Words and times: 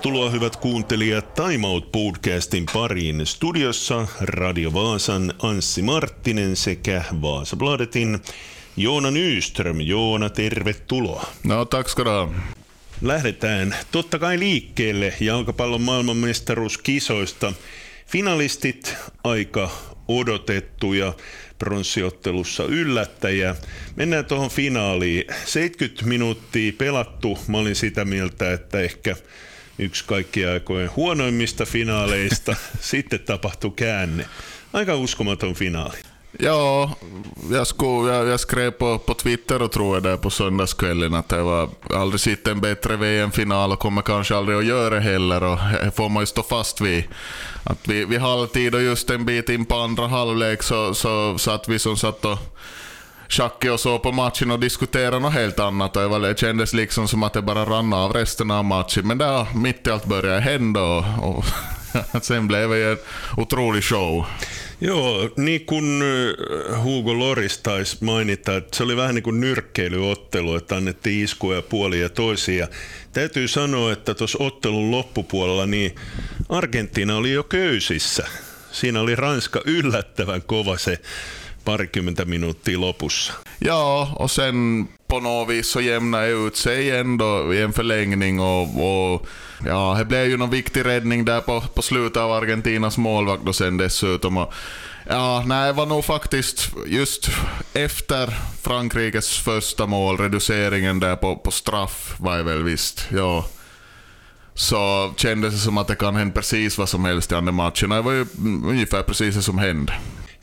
Tervetuloa 0.00 0.30
hyvät 0.30 0.56
kuuntelijat 0.56 1.34
Time 1.34 1.66
Out 1.66 1.92
podcastin 1.92 2.66
pariin. 2.72 3.26
Studiossa 3.26 4.08
Radio 4.20 4.72
Vaasan 4.72 5.34
Anssi 5.42 5.82
Marttinen 5.82 6.56
sekä 6.56 7.04
Vaasabladetin 7.22 8.18
Joona 8.76 9.10
Nyström. 9.10 9.80
Joona, 9.80 10.30
tervetuloa. 10.30 11.26
No, 11.44 11.66
ha. 12.04 12.28
Lähdetään 13.02 13.76
totta 13.92 14.18
kai 14.18 14.38
liikkeelle 14.38 15.14
jalkapallon 15.20 15.82
maailmanmestaruuskisoista. 15.82 17.52
Finalistit 18.06 18.94
aika 19.24 19.70
odotettuja 20.08 21.12
pronssiottelussa 21.58 22.64
yllättäjä. 22.64 23.56
Mennään 23.96 24.24
tuohon 24.24 24.50
finaaliin. 24.50 25.24
70 25.44 26.04
minuuttia 26.04 26.72
pelattu. 26.78 27.38
Mä 27.48 27.58
olin 27.58 27.76
sitä 27.76 28.04
mieltä, 28.04 28.52
että 28.52 28.80
ehkä 28.80 29.16
yksi 29.80 30.04
kaikkien 30.06 30.50
aikojen 30.50 30.90
huonoimmista 30.96 31.66
finaaleista. 31.66 32.56
Sitten 32.80 33.20
tapahtui 33.20 33.72
käänne. 33.76 34.26
Aika 34.72 34.94
uskomaton 34.94 35.54
finaali. 35.54 35.98
Ja, 36.38 36.90
jag, 37.50 37.66
sko, 37.66 38.08
jag, 38.08 38.28
jag 38.28 38.40
skrev 38.40 38.70
på, 38.70 38.98
på 38.98 39.14
Twitter 39.14 39.62
och 39.62 39.72
tror 39.72 39.96
jag 39.96 40.02
där 40.02 40.16
på 40.16 40.30
söndagskvällen 40.30 41.14
att 41.14 41.28
det 41.28 41.42
var 41.42 41.68
aldrig 41.94 42.20
sett 42.20 42.48
en 42.48 42.60
bättre 42.60 42.96
VM-final 42.96 43.72
och 43.72 43.78
kommer 43.78 44.02
kanske 44.02 44.36
aldrig 44.36 44.58
att 44.58 44.64
göra 44.64 44.94
det 44.94 45.00
heller 45.00 45.42
och 45.42 45.58
det 45.84 45.90
får 45.96 46.08
man 46.08 46.22
ju 46.22 46.26
stå 46.26 46.42
fast 46.42 46.80
vid. 46.80 47.04
Att 47.64 47.88
vi, 47.88 48.04
vid 48.04 48.20
halvtid 48.20 48.74
och 48.74 48.82
just 48.82 49.10
en 49.10 49.24
bit 49.24 49.48
in 49.48 49.64
på 49.64 49.74
andra 49.74 50.06
halvlek 50.06 50.62
så, 50.62 50.94
så 50.94 51.38
satt 51.38 51.68
vi 51.68 51.78
som 51.78 51.96
satt 51.96 52.24
och 52.24 52.38
Schacke 53.30 53.70
och 53.70 53.80
så 53.80 53.98
på 53.98 54.12
matchen 54.12 54.50
och 54.50 54.60
diskuterade 54.60 55.18
något 55.18 55.32
helt 55.32 55.58
annat 55.58 55.96
och 55.96 56.20
det, 56.20 56.38
kändes 56.40 56.72
liksom 56.72 57.08
som 57.08 57.22
att 57.22 57.32
det 57.32 57.42
bara 57.42 57.64
rann 57.64 57.92
av 57.92 58.12
resten 58.12 58.50
av 58.50 58.64
matchen. 58.64 59.06
Men 59.06 59.18
där 59.18 59.46
mitt 59.54 59.86
i 59.86 59.90
allt 59.90 60.04
började 60.04 60.40
hända 60.40 60.80
och, 60.80 61.04
och 61.18 61.44
sen 62.22 62.48
blev 62.48 62.70
det 62.70 62.92
en 62.92 62.98
otrolig 63.36 63.84
show. 63.84 64.26
Joo, 64.78 65.28
niin 65.36 65.66
kuin 65.66 66.02
Hugo 66.84 67.18
Loris 67.18 67.58
taisi 67.58 68.04
mainita, 68.04 68.56
että 68.56 68.76
se 68.76 68.82
oli 68.82 68.96
vähän 68.96 69.14
niin 69.14 69.22
kuin 69.22 69.40
nyrkkeilyottelu, 69.40 70.56
että 70.56 70.76
annettiin 70.76 71.24
iskuja 71.24 71.62
puolia 71.62 72.02
ja 72.02 72.08
toisia. 72.08 72.68
Täytyy 73.12 73.48
sanoa, 73.48 73.92
että 73.92 74.14
tuossa 74.14 74.38
ottelun 74.40 74.90
loppupuolella 74.90 75.66
niin 75.66 75.94
Argentiina 76.48 77.16
oli 77.16 77.32
jo 77.32 77.42
köysissä. 77.42 78.26
Siinä 78.72 79.00
oli 79.00 79.16
Ranska 79.16 79.60
yllättävän 79.64 80.42
kova 80.42 80.78
se 80.78 80.98
parikymmentä 81.64 82.24
minuuttia 82.24 82.80
lopussa. 82.80 83.32
Ja, 83.60 84.08
och 84.16 84.30
sen 84.30 84.88
på 85.08 85.20
något 85.20 85.48
vis 85.48 85.70
så 85.70 85.80
jämnade 85.80 86.26
det 86.26 86.32
ut 86.32 86.56
sig 86.56 86.80
igen 86.80 87.18
då 87.18 87.54
i 87.54 87.62
en 87.62 87.72
förlängning 87.72 88.40
och, 88.40 88.62
och 88.62 89.26
ja, 89.66 89.96
det 89.98 90.04
blev 90.04 90.26
ju 90.26 90.36
någon 90.36 90.50
viktig 90.50 90.84
räddning 90.84 91.24
där 91.24 91.40
på, 91.40 91.60
på 91.60 91.82
slutet 91.82 92.16
av 92.16 92.32
Argentinas 92.32 92.98
målvakt 92.98 93.44
då 93.44 93.52
sen 93.52 93.76
dessutom. 93.76 94.36
Och, 94.36 94.52
ja, 95.08 95.44
nej, 95.46 95.66
det 95.66 95.72
var 95.72 95.86
nog 95.86 96.04
faktiskt 96.04 96.72
just 96.86 97.30
efter 97.72 98.34
Frankrikes 98.62 99.38
första 99.38 99.86
mål, 99.86 100.18
reduceringen 100.18 101.00
där 101.00 101.16
på, 101.16 101.36
på 101.36 101.50
straff 101.50 102.14
var 102.18 102.36
det 102.36 102.42
väl 102.42 102.62
visst. 102.62 103.08
Ja 103.10 103.44
så 104.54 105.12
kändes 105.16 105.54
det 105.54 105.60
som 105.60 105.78
att 105.78 105.88
det 105.88 105.94
kan 105.94 106.16
hända 106.16 106.34
precis 106.34 106.78
vad 106.78 106.88
som 106.88 107.04
helst 107.04 107.32
i 107.32 107.34
andra 107.34 107.52
matchen. 107.52 107.90
Det 107.90 108.02
var 108.02 108.12
ju 108.12 108.26
ungefär 108.66 109.02
precis 109.02 109.34
det 109.34 109.42
som 109.42 109.58
hände. 109.58 109.92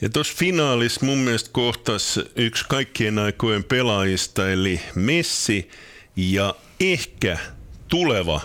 Ja 0.01 0.09
tuossa 0.09 0.33
finaalissa 0.37 1.05
mun 1.05 1.17
mielestä 1.17 1.49
kohtas 1.53 2.19
yksi 2.35 2.65
kaikkien 2.69 3.19
aikojen 3.19 3.63
pelaajista, 3.63 4.49
eli 4.49 4.81
Messi 4.95 5.69
ja 6.15 6.55
ehkä 6.79 7.37
tuleva 7.87 8.41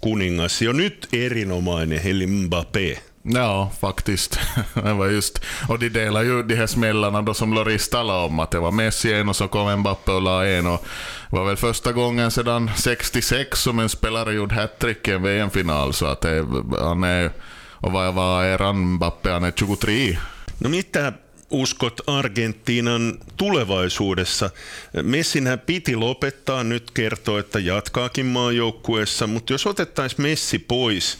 kuningas, 0.00 0.62
jo 0.62 0.72
nyt 0.72 1.08
erinomainen, 1.12 2.00
eli 2.04 2.26
Mbappé. 2.26 2.98
Ja, 3.34 3.70
faktiskt. 3.80 4.38
Det 4.74 4.92
var 4.98 5.06
just, 5.06 5.38
och 5.68 5.78
de 5.78 5.88
delar 5.88 6.22
ju 6.22 6.42
de 6.42 6.54
här 6.54 6.66
smällarna 6.66 7.22
då 7.22 7.34
som 7.34 7.54
Loris 7.54 7.88
talade 7.88 8.24
om, 8.24 8.40
att 8.40 8.50
det 8.50 8.60
var 8.60 8.72
Messi 8.72 9.12
en 9.12 9.28
och 9.28 9.36
så 9.36 9.48
kom 9.48 9.80
Mbappé 9.80 10.12
och 10.12 10.22
la 10.22 10.46
en. 10.46 10.66
Och 10.66 10.84
det 11.30 11.36
var 11.36 11.44
väl 11.44 11.56
första 11.56 11.92
gången 11.92 12.30
sedan 12.30 12.70
66 12.76 13.60
som 13.60 13.78
en 13.78 13.88
spelare 13.88 14.32
gjorde 14.32 14.54
hattrick 14.54 15.08
i 15.08 15.12
en 15.12 15.22
VM-final, 15.22 15.92
så 15.92 16.06
att 16.06 16.20
det, 16.20 16.46
han 16.80 17.04
är, 17.04 17.30
och 17.80 17.92
vad 17.92 18.14
var 18.14 18.44
eran 18.44 18.76
Mbappé, 18.76 19.30
han 19.30 19.44
är 19.44 19.52
23. 19.52 20.18
No 20.60 20.70
mitä 20.70 21.12
uskot 21.50 22.00
Argentiinan 22.06 23.18
tulevaisuudessa? 23.36 24.50
Messinhän 25.02 25.60
piti 25.60 25.96
lopettaa, 25.96 26.64
nyt 26.64 26.90
kertoo, 26.90 27.38
että 27.38 27.58
jatkaakin 27.58 28.26
maajoukkueessa, 28.26 29.26
mutta 29.26 29.52
jos 29.52 29.66
otettaisiin 29.66 30.22
Messi 30.22 30.58
pois, 30.58 31.18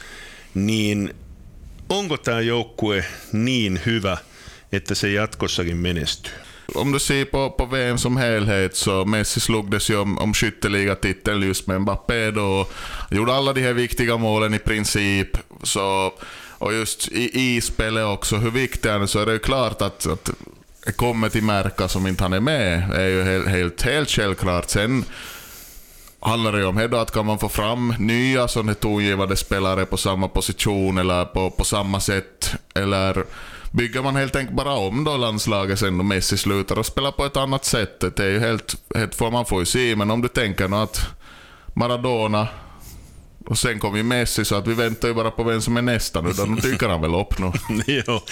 niin 0.55 1.15
onko 1.89 2.17
tämä 2.17 2.41
joukkue 2.41 3.05
niin 3.33 3.81
hyvä, 3.87 4.17
että 4.73 4.95
se 4.95 5.13
jatkossakin 5.13 5.77
menestyy? 5.77 6.33
Om 6.75 6.93
du 6.93 6.99
ser 6.99 7.25
på, 7.25 7.51
på 7.51 7.67
VM 7.71 7.99
som 7.99 8.17
helhet 8.17 8.77
så 8.77 9.05
Messi 9.05 9.41
slogdes 9.41 9.91
ju 9.91 9.97
om, 9.97 10.19
om 10.21 10.35
skytteligatiteln 10.35 11.47
just 11.47 11.67
med 11.67 11.81
Mbappé 11.81 12.31
då. 12.31 12.69
Gjorde 13.11 13.33
alla 13.33 13.53
de 13.53 13.63
här 13.63 13.73
viktiga 13.73 14.17
målen 14.17 14.55
i 14.55 14.59
princip. 14.59 15.37
Så 15.63 16.15
och 16.59 16.75
just 16.75 17.09
i, 17.09 17.57
i 17.57 17.61
spelet 17.61 18.07
också, 18.07 18.37
hur 18.37 18.51
viktig 18.51 18.89
han 18.89 19.03
är, 19.03 19.07
så 19.07 19.19
är 19.19 19.27
det 19.27 19.33
ju 19.33 19.39
klart 19.39 19.83
att, 19.83 20.07
att 20.07 20.31
det 20.87 20.93
kommer 20.93 21.29
till 21.29 21.43
märka 21.43 21.89
som 21.89 22.07
inte 22.07 22.25
han 22.25 22.33
är 22.33 22.41
med. 22.41 22.91
Det 22.91 23.03
är 23.03 23.09
ju 23.09 23.23
helt, 23.23 23.49
helt, 23.49 23.83
helt 23.83 24.11
självklart. 24.11 24.71
Sen 24.71 25.05
handlar 26.21 26.53
det 26.53 26.59
ju 26.59 26.65
om 26.65 26.77
det 26.77 27.01
att 27.01 27.13
kan 27.13 27.27
man 27.27 27.39
få 27.39 27.49
fram 27.49 27.95
nya 27.99 28.49
sådana 28.49 28.75
tongivande 28.75 29.37
spelare 29.37 29.87
på 29.87 29.97
samma 29.97 30.29
position 30.29 30.99
eller 30.99 31.25
på, 31.25 31.51
på 31.51 31.65
samma 31.65 32.01
sätt. 32.01 32.55
Eller 32.75 33.25
bygger 33.71 34.03
man 34.03 34.17
helt 34.17 34.37
enkelt 34.37 34.57
bara 34.57 34.73
om 34.73 35.05
då 35.05 35.17
landslaget 35.17 35.79
sen 35.79 35.99
då 35.99 36.05
Messi 36.05 36.39
slutar 36.39 36.79
och 36.79 36.87
spelar 36.87 37.11
på 37.11 37.25
ett 37.25 37.37
annat 37.37 37.65
sätt. 37.65 38.01
Det 38.01 38.25
är 38.25 38.31
ju 38.31 38.39
helt, 38.39 38.77
helt 38.95 39.15
får 39.15 39.31
man 39.31 39.47
får 39.47 39.61
ju 39.61 39.67
se, 39.67 39.97
men 39.97 40.11
om 40.11 40.23
du 40.23 40.29
tänker 40.29 40.83
att 40.83 41.07
Maradona 41.75 42.49
och 43.47 43.59
sen 43.59 43.79
kom 43.79 43.97
ju 43.97 44.03
Messi, 44.03 44.45
så 44.45 44.55
att 44.55 44.67
vi 44.67 44.75
väntar 44.75 45.09
ju 45.09 45.15
bara 45.15 45.31
på 45.31 45.43
vem 45.45 45.61
som 45.61 45.77
är 45.77 45.83
nästa 45.83 46.21
nu. 46.21 46.33
Nu 46.47 46.57
dyker 46.61 46.89
han 46.89 47.01
väl 47.01 47.15
upp 47.15 47.39
nu. 47.39 47.53
Joo, 48.07 48.23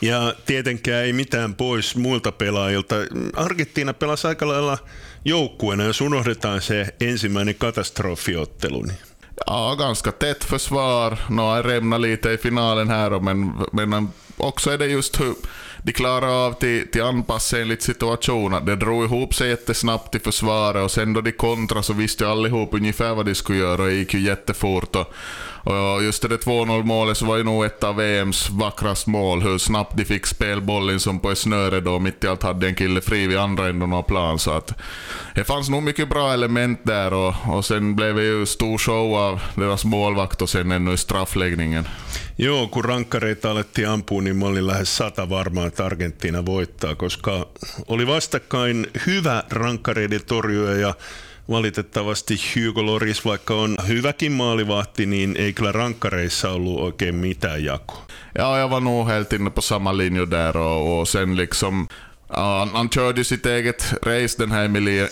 ja 0.00 0.34
tietenkään 0.46 1.04
ei 1.04 1.12
mitään 1.12 1.54
pois 1.54 1.96
muilta 1.96 2.32
pelaajilta. 2.32 2.96
Argentiina 3.36 3.94
pelasi 3.94 4.26
aika 4.26 4.48
lailla 4.48 4.78
joukkueena, 5.24 5.84
jos 5.84 6.00
unohdetaan 6.00 6.60
se 6.60 6.86
ensimmäinen 7.00 7.54
katastrofiottelu. 7.54 8.82
Niin 8.82 8.98
Ja, 9.46 9.74
ganska 9.74 10.12
tätt 10.12 10.44
försvar. 10.44 11.18
Nå, 11.28 11.62
rämnar 11.62 11.98
lite 11.98 12.30
i 12.30 12.38
finalen 12.38 12.88
här, 12.88 13.20
men, 13.20 13.52
men 13.72 14.08
också 14.36 14.70
är 14.70 14.78
det 14.78 14.86
just 14.86 15.20
hur 15.20 15.34
de 15.82 15.92
klarade 15.92 16.32
av 16.32 16.52
till, 16.52 16.90
till 16.90 17.02
anpassa 17.02 17.60
enligt 17.60 17.82
situationen. 17.82 18.64
Det 18.64 18.76
drog 18.76 19.04
ihop 19.04 19.34
sig 19.34 19.48
jättesnabbt 19.48 20.14
i 20.14 20.18
försvaret 20.18 20.84
och 20.84 20.90
sen 20.90 21.12
då 21.12 21.20
de 21.20 21.32
kontrade 21.32 21.82
så 21.82 21.92
visste 21.92 22.28
allihop 22.28 22.74
ungefär 22.74 23.14
vad 23.14 23.26
de 23.26 23.34
skulle 23.34 23.58
göra 23.58 23.82
och 23.82 23.88
det 23.88 23.94
gick 23.94 24.14
ju 24.14 24.20
jättefort. 24.20 24.96
Och, 24.96 25.14
och 25.64 26.02
just 26.02 26.22
det 26.22 26.28
där 26.28 26.36
2-0 26.36 26.82
målet 26.82 27.16
så 27.16 27.26
var 27.26 27.36
ju 27.36 27.44
nog 27.44 27.64
ett 27.64 27.84
av 27.84 27.96
VMs 27.96 28.50
vackraste 28.50 29.10
mål, 29.10 29.42
hur 29.42 29.58
snabbt 29.58 29.96
de 29.96 30.04
fick 30.04 30.26
spelbollen 30.26 31.00
som 31.00 31.20
på 31.20 31.30
ett 31.30 31.38
snöre 31.38 31.80
då 31.80 31.98
mitt 31.98 32.24
i 32.24 32.26
allt 32.26 32.42
hade 32.42 32.66
en 32.66 32.74
kille 32.74 33.00
fri 33.00 33.26
vid 33.26 33.38
andra 33.38 33.68
änden 33.68 33.92
av 33.92 34.02
plan. 34.02 34.38
Så 34.38 34.50
att 34.50 34.72
det 35.34 35.44
fanns 35.44 35.68
nog 35.68 35.82
mycket 35.82 36.08
bra 36.08 36.32
element 36.32 36.80
där 36.82 37.12
och, 37.12 37.34
och 37.48 37.64
sen 37.64 37.96
blev 37.96 38.16
det 38.16 38.22
ju 38.22 38.46
stor 38.46 38.78
show 38.78 39.16
av 39.16 39.40
deras 39.54 39.84
målvakt 39.84 40.42
och 40.42 40.50
sen 40.50 40.72
ännu 40.72 40.96
straffläggningen. 40.96 41.88
Joo, 42.36 42.68
kun 42.68 42.84
rankkareita 42.84 43.50
alettiin 43.50 43.88
ampua, 43.88 44.22
niin 44.22 44.36
mä 44.36 44.46
olin 44.46 44.66
lähes 44.66 44.96
sata 44.96 45.28
varma, 45.28 45.66
että 45.66 45.84
Argentiina 45.84 46.46
voittaa, 46.46 46.94
koska 46.94 47.46
oli 47.86 48.06
vastakkain 48.06 48.86
hyvä 49.06 49.44
rankkareiden 49.50 50.24
torjuja 50.26 50.76
ja 50.76 50.94
valitettavasti 51.52 52.40
Hugo 52.54 52.86
Loris, 52.86 53.24
vaikka 53.24 53.54
on 53.54 53.76
hyväkin 53.88 54.32
maalivahti, 54.32 55.06
niin 55.06 55.36
ei 55.36 55.52
kyllä 55.52 55.72
rankkareissa 55.72 56.50
ollut 56.50 56.80
oikein 56.80 57.14
mitään 57.14 57.64
jakoa. 57.64 58.06
Ja, 58.38 58.58
jag 58.58 58.70
var 58.70 58.80
nog 58.80 59.08
helt 59.08 59.32
inne 59.32 59.50
på 59.50 59.62
samma 59.62 59.96
linje 59.96 60.30
där 60.30 60.56
och, 60.56 61.00
och 61.00 61.08
sen 61.08 61.36
liksom 61.36 61.88
Ja, 62.34 62.58
han, 62.58 62.68
han 62.68 62.88
körde 62.88 63.24
sitt 63.24 63.46
eget 63.46 63.92
race 64.02 64.38
den 64.38 64.52
här 64.52 64.64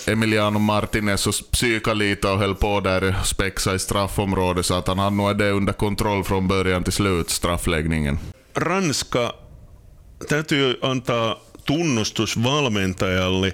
Emiliano 0.08 0.58
Martinez 0.58 1.26
och 1.26 1.34
psyka 1.52 1.94
lite 1.94 2.28
och 2.28 2.38
höll 2.38 2.54
på 2.54 2.80
där 2.80 3.14
spexa 3.24 3.74
i 3.74 3.78
straffområdet 3.78 4.66
så 4.66 4.74
att 4.74 4.88
han 4.88 4.98
hade 4.98 5.16
nog 5.16 5.38
det 5.38 5.50
under 5.50 5.72
kontroll 5.72 6.24
från 6.24 6.48
början 6.48 6.84
till 6.84 6.92
slut, 6.92 7.30
straffläggningen. 7.30 8.18
Ranska, 8.54 9.32
täytyy 10.28 10.74
antaa 10.82 11.36
tunnustus 11.66 12.36
valmentajalle. 12.36 13.52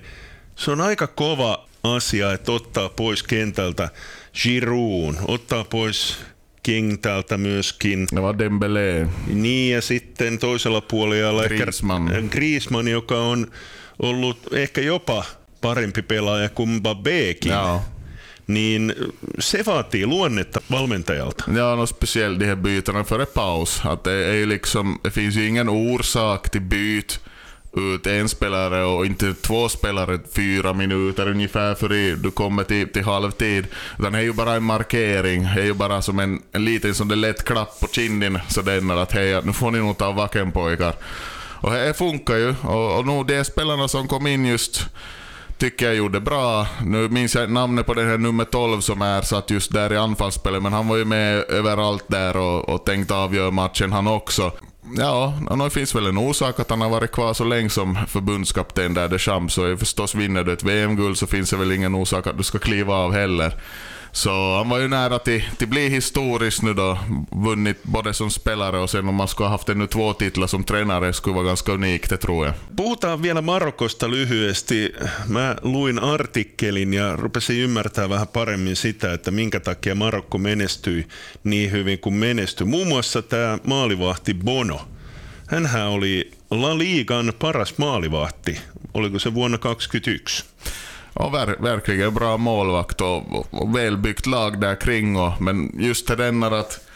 Se 0.56 0.70
on 0.70 0.80
aika 0.80 1.06
kova 1.06 1.60
asia, 1.94 2.32
että 2.32 2.52
ottaa 2.52 2.88
pois 2.88 3.22
kentältä 3.22 3.88
Giroud, 4.42 5.14
ottaa 5.28 5.64
pois 5.64 6.18
kentältä 6.62 7.36
myöskin. 7.36 8.06
Ne 8.12 8.22
var 8.22 8.34
Dembélé. 8.34 9.08
Niin, 9.26 9.74
ja 9.74 9.82
sitten 9.82 10.38
toisella 10.38 10.80
puolella 10.80 11.48
Griezmann. 11.48 12.12
ehkä 12.12 12.28
Griezmann, 12.28 12.88
joka 12.88 13.20
on 13.20 13.46
ollut 13.98 14.38
ehkä 14.52 14.80
jopa 14.80 15.24
parempi 15.60 16.02
pelaaja 16.02 16.48
kuin 16.48 16.68
Mbappékin. 16.68 17.52
Joo. 17.52 17.82
niin 18.46 18.94
se 19.38 19.64
vaatii 19.66 20.06
luonnetta 20.06 20.60
valmentajalta. 20.70 21.44
Ja, 21.56 21.76
no 21.76 21.86
speciellt 21.86 22.40
de 22.40 22.46
här 22.46 22.56
bytena 22.56 23.04
före 23.04 23.26
paus. 23.26 23.80
Att 23.84 24.04
det, 24.04 24.12
är 24.12 24.46
liksom, 24.46 25.00
det 25.04 25.10
finns 25.10 25.36
ju 25.36 25.46
ingen 25.46 25.68
orsak 25.68 26.50
till 26.50 26.62
byt 26.62 27.20
ut 27.76 28.06
en 28.06 28.28
spelare 28.28 28.84
och 28.84 29.06
inte 29.06 29.34
två 29.34 29.68
spelare 29.68 30.18
fyra 30.36 30.72
minuter 30.72 31.28
ungefär 31.28 31.74
före 31.74 32.14
du 32.16 32.30
kommer 32.30 32.64
till, 32.64 32.92
till 32.92 33.04
halvtid. 33.04 33.66
Utan 33.98 34.12
det 34.12 34.18
är 34.18 34.22
ju 34.22 34.32
bara 34.32 34.54
en 34.54 34.62
markering, 34.62 35.42
det 35.42 35.60
är 35.60 35.64
ju 35.64 35.74
bara 35.74 36.02
som 36.02 36.18
en, 36.18 36.42
en 36.52 36.64
liten 36.64 36.94
som 36.94 37.08
det 37.08 37.16
lätt 37.16 37.44
klapp 37.44 37.80
på 37.80 37.86
kinden 37.86 38.38
så 38.48 38.62
den 38.62 38.90
att 38.90 39.12
hej, 39.12 39.40
nu 39.44 39.52
får 39.52 39.70
ni 39.70 39.78
nog 39.78 39.98
ta 39.98 40.12
vaken 40.12 40.52
pojkar. 40.52 40.94
Och 41.60 41.70
det 41.70 41.94
funkar 41.94 42.36
ju. 42.36 42.54
Och, 42.62 42.98
och 42.98 43.06
nu 43.06 43.24
de 43.24 43.44
spelarna 43.44 43.88
som 43.88 44.08
kom 44.08 44.26
in 44.26 44.46
just 44.46 44.86
tycker 45.58 45.86
jag 45.86 45.94
gjorde 45.94 46.20
bra. 46.20 46.66
Nu 46.84 47.08
minns 47.08 47.34
jag 47.34 47.50
namnet 47.50 47.86
på 47.86 47.94
den 47.94 48.08
här 48.08 48.18
nummer 48.18 48.44
12 48.44 48.80
som 48.80 49.02
är 49.02 49.22
satt 49.22 49.50
just 49.50 49.72
där 49.72 49.92
i 49.92 49.96
anfallsspelet, 49.96 50.62
men 50.62 50.72
han 50.72 50.88
var 50.88 50.96
ju 50.96 51.04
med 51.04 51.44
överallt 51.48 52.04
där 52.08 52.36
och, 52.36 52.68
och 52.68 52.84
tänkte 52.84 53.14
avgöra 53.14 53.50
matchen 53.50 53.92
han 53.92 54.06
också. 54.06 54.52
Ja, 54.94 55.34
det 55.64 55.70
finns 55.70 55.94
väl 55.94 56.06
en 56.06 56.18
orsak 56.18 56.60
att 56.60 56.70
han 56.70 56.80
har 56.80 56.88
varit 56.88 57.12
kvar 57.12 57.34
så 57.34 57.44
länge 57.44 57.70
som 57.70 57.98
förbundskapten 58.08 58.94
där 58.94 59.08
Deschamps. 59.08 59.54
Så 59.54 59.76
förstås 59.76 60.14
vinner 60.14 60.44
du 60.44 60.52
ett 60.52 60.62
VM-guld 60.62 61.18
så 61.18 61.26
finns 61.26 61.50
det 61.50 61.56
väl 61.56 61.72
ingen 61.72 61.94
orsak 61.94 62.26
att 62.26 62.38
du 62.38 62.42
ska 62.42 62.58
kliva 62.58 62.94
av 62.94 63.12
heller. 63.12 63.54
Så 64.16 64.56
han 64.56 64.68
var 64.68 64.78
ju 64.78 64.88
nära 64.88 65.18
till, 65.18 65.44
till 65.58 65.68
bli 65.68 65.88
historisk 65.88 66.62
nu 66.62 66.74
då. 66.74 66.98
Vunnit 67.30 67.82
både 67.82 68.14
som 68.14 68.30
spelare 68.30 68.78
och 68.78 68.90
sen 68.90 69.08
om 69.08 69.14
man 69.14 69.28
skulle 69.28 69.46
ha 69.46 69.54
haft 69.54 69.68
ännu 69.68 69.86
två 69.86 70.12
titlar 70.12 70.46
som 70.46 70.64
tränare 70.64 71.12
skulle 71.12 71.34
vara 71.34 71.46
ganska 71.46 71.72
unikt, 71.72 72.10
det 72.10 72.16
tror 72.16 72.46
jag. 72.46 72.54
Puhutaan 72.76 73.22
vielä 73.22 73.42
Marokosta 73.42 74.10
lyhyesti. 74.10 74.92
Mä 75.28 75.56
luin 75.62 75.98
artikkelin 75.98 76.94
ja 76.94 77.16
rupesin 77.16 77.56
ymmärtää 77.56 78.08
vähän 78.08 78.28
paremmin 78.28 78.76
sitä, 78.76 79.12
että 79.12 79.30
minkä 79.30 79.60
takia 79.60 79.94
Marokko 79.94 80.38
menestyi 80.38 81.06
niin 81.44 81.72
hyvin 81.72 81.98
kuin 81.98 82.14
menestyi. 82.14 82.66
Muun 82.66 82.88
muassa 82.88 83.22
tämä 83.22 83.58
maalivahti 83.64 84.34
Bono. 84.34 84.88
Hänhän 85.48 85.88
oli 85.88 86.30
La 86.50 86.78
Ligan 86.78 87.32
paras 87.38 87.78
maalivahti. 87.78 88.60
Oliko 88.94 89.18
se 89.18 89.34
vuonna 89.34 89.58
2021? 89.58 90.44
Ja, 91.18 91.28
ver 91.28 91.56
verkligen 91.58 92.14
bra 92.14 92.36
målvakt 92.36 93.00
och, 93.00 93.46
och 93.50 93.76
välbyggt 93.76 94.26
lag 94.26 94.60
där 94.60 94.80
kring. 94.80 95.16
Och, 95.16 95.40
men 95.40 95.72
just 95.78 96.08
det 96.08 96.16
där 96.16 96.60
att 96.60 96.86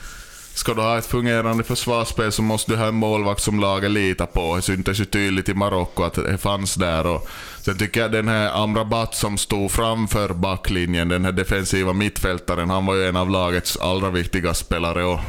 ska 0.55 0.75
du 0.75 0.81
ha 0.81 0.99
ett 0.99 1.07
fungerande 1.07 1.65
försvarsspel 1.65 2.33
så 2.33 2.43
måste 2.43 2.73
du 2.73 2.77
ha 2.77 2.87
en 2.87 2.95
målvakt 2.95 3.43
som 3.43 3.61
laget 3.61 3.91
litar 3.91 4.27
på. 4.27 4.57
Det 4.57 4.63
syntes 4.63 5.01
ju 5.01 5.05
tydligt 5.05 5.49
i 5.49 5.55
Marocko 5.55 6.03
att 6.03 6.15
det 6.15 6.39
fanns 6.39 6.75
där. 6.75 7.07
Och 7.07 7.29
sen 7.61 7.79
tycker 7.79 8.01
jag 8.01 8.13
den 8.13 8.29
här 8.29 8.63
Amrabat 8.63 9.15
som 9.15 9.39
stod 9.39 9.71
framför 9.71 10.29
backlinjen, 10.29 11.09
den 11.09 11.25
här 11.25 11.33
defensiva 11.33 11.93
mittfältaren, 11.93 12.71
han 12.71 12.87
var 12.87 12.95
ju 12.95 13.09
en 13.09 13.17
av 13.17 13.31
lagets 13.31 13.77
allra 13.77 14.11
viktigaste 14.11 14.65
spelare. 14.65 15.05
Och 15.05 15.21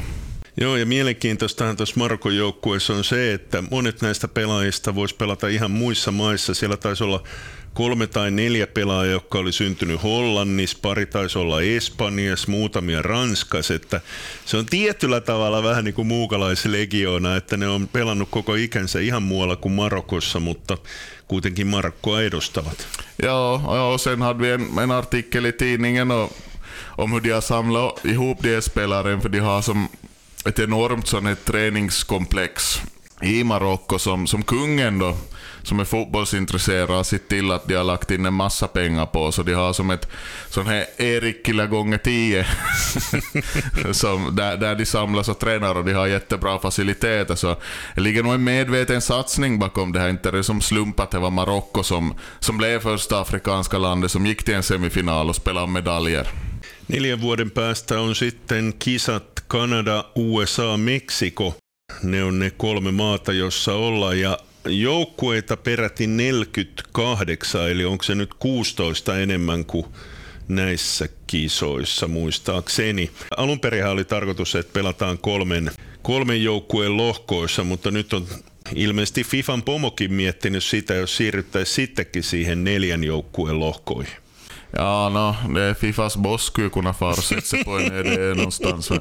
Joo, 0.61 0.75
ja 0.75 0.85
mielenkiintoistahan 0.85 1.77
tuossa 1.77 1.95
Marokon 1.97 2.35
joukkueessa 2.35 2.93
on 2.93 3.03
se, 3.03 3.33
että 3.33 3.63
monet 3.71 4.01
näistä 4.01 4.27
pelaajista 4.27 4.95
voisi 4.95 5.15
pelata 5.15 5.47
ihan 5.47 5.71
muissa 5.71 6.11
maissa. 6.11 6.53
Siellä 6.53 6.77
taisi 6.77 7.03
olla 7.03 7.23
kolme 7.73 8.07
tai 8.07 8.31
neljä 8.31 8.67
pelaajaa, 8.67 9.11
jotka 9.11 9.39
oli 9.39 9.51
syntynyt 9.51 10.03
Hollannissa, 10.03 10.77
pari 10.81 11.05
taisi 11.05 11.39
olla 11.39 11.61
Espanjassa, 11.61 12.51
muutamia 12.51 13.01
Ranskassa, 13.01 13.73
että 13.73 14.01
se 14.45 14.57
on 14.57 14.65
tietyllä 14.65 15.21
tavalla 15.21 15.63
vähän 15.63 15.85
niin 15.85 15.93
kuin 15.93 16.07
muukalaislegioona, 16.07 17.35
että 17.35 17.57
ne 17.57 17.67
on 17.67 17.87
pelannut 17.87 18.29
koko 18.31 18.55
ikänsä 18.55 18.99
ihan 18.99 19.23
muualla 19.23 19.55
kuin 19.55 19.73
Marokossa, 19.73 20.39
mutta 20.39 20.77
kuitenkin 21.27 21.67
Marokkoa 21.67 22.21
edustavat. 22.21 22.87
Joo, 23.23 23.61
ja 23.65 23.97
sen 23.97 24.21
hade 24.21 24.39
vi 24.39 24.49
en, 24.49 24.67
en 24.83 24.91
artikel 24.91 25.45
i 25.45 25.51
tidningen 25.51 26.11
och, 26.11 26.31
om 26.97 27.11
hur 27.11 27.23
de 27.23 27.31
har 27.31 27.41
samlat 27.41 28.05
ihop 28.05 28.43
de 28.43 28.61
spelaren, 28.61 29.21
för 29.21 29.29
de 29.29 29.39
har 29.39 29.61
som 29.61 29.89
ett 30.45 30.59
enormt 30.59 31.07
sån 31.07 31.25
här 31.25 31.35
träningskomplex 31.35 32.81
i 33.21 33.43
Marocko 33.43 33.99
som, 33.99 34.27
som 34.27 34.43
kungen 34.43 34.99
då 34.99 35.17
som 35.63 35.79
är 35.79 35.85
fotbollsintresserad, 35.85 36.89
har 36.89 37.03
sett 37.03 37.27
till 37.27 37.51
att 37.51 37.67
de 37.67 37.75
har 37.75 37.83
lagt 37.83 38.11
in 38.11 38.25
en 38.25 38.33
massa 38.33 38.67
pengar 38.67 39.05
på, 39.05 39.31
så 39.31 39.43
de 39.43 39.53
har 39.53 39.73
som 39.73 39.89
ett 39.89 40.07
sån 40.49 40.67
här 40.67 40.85
Erikkilä 40.97 41.67
gånger 41.67 41.97
10 41.97 42.45
som, 43.91 44.35
där, 44.35 44.57
där 44.57 44.75
de 44.75 44.85
samlas 44.85 45.29
och 45.29 45.39
tränar 45.39 45.75
och 45.75 45.85
de 45.85 45.93
har 45.93 46.07
jättebra 46.07 46.59
faciliteter. 46.59 47.35
Så 47.35 47.55
det 47.95 48.01
ligger 48.01 48.23
nog 48.23 48.33
en 48.33 48.43
medveten 48.43 49.01
satsning 49.01 49.59
bakom 49.59 49.91
det 49.91 49.99
här. 49.99 50.09
Inte 50.09 50.31
det 50.31 50.43
som 50.43 50.61
slump 50.61 50.99
att 50.99 51.11
det 51.11 51.19
var 51.19 51.31
Marocko 51.31 51.83
som, 51.83 52.13
som 52.39 52.57
blev 52.57 52.79
första 52.79 53.21
afrikanska 53.21 53.77
landet 53.77 54.11
som 54.11 54.25
gick 54.25 54.43
till 54.43 54.55
en 54.55 54.63
semifinal 54.63 55.29
och 55.29 55.35
spelade 55.35 55.67
medaljer. 55.67 56.27
Neljän 56.87 57.21
vuoden 57.21 57.51
päästä 57.51 57.99
on 57.99 58.15
sitten 58.15 58.73
kisat 58.79 59.30
Kanada, 59.51 60.05
USA, 60.15 60.77
Meksiko. 60.77 61.57
Ne 62.03 62.23
on 62.23 62.39
ne 62.39 62.51
kolme 62.57 62.91
maata, 62.91 63.33
jossa 63.33 63.73
ollaan 63.73 64.19
ja 64.19 64.37
joukkueita 64.65 65.57
peräti 65.57 66.07
48, 66.07 67.69
eli 67.71 67.85
onko 67.85 68.03
se 68.03 68.15
nyt 68.15 68.33
16 68.33 69.19
enemmän 69.19 69.65
kuin 69.65 69.85
näissä 70.47 71.09
kisoissa 71.27 72.07
muistaakseni. 72.07 73.11
Alun 73.37 73.59
perin 73.59 73.85
oli 73.85 74.05
tarkoitus, 74.05 74.55
että 74.55 74.73
pelataan 74.73 75.17
kolmen, 75.17 75.71
kolmen 76.01 76.43
joukkueen 76.43 76.97
lohkoissa, 76.97 77.63
mutta 77.63 77.91
nyt 77.91 78.13
on 78.13 78.27
ilmeisesti 78.75 79.23
FIFAn 79.23 79.63
pomokin 79.63 80.13
miettinyt 80.13 80.63
sitä, 80.63 80.93
jos 80.93 81.17
siirryttäisiin 81.17 81.75
sittenkin 81.75 82.23
siihen 82.23 82.63
neljän 82.63 83.03
joukkueen 83.03 83.59
lohkoihin. 83.59 84.13
Ja, 84.71 85.09
no, 85.09 85.53
det 85.53 85.61
är 85.61 85.73
Fifas 85.73 86.15
boss 86.15 86.43
skulle 86.43 86.69
kunna 86.69 86.93
fara 86.93 87.11
och 87.11 87.17
sätta 87.17 87.41
sig 87.41 87.63
på 87.63 87.71
en 87.71 87.91
ö 87.91 88.33
någonstans. 88.35 88.91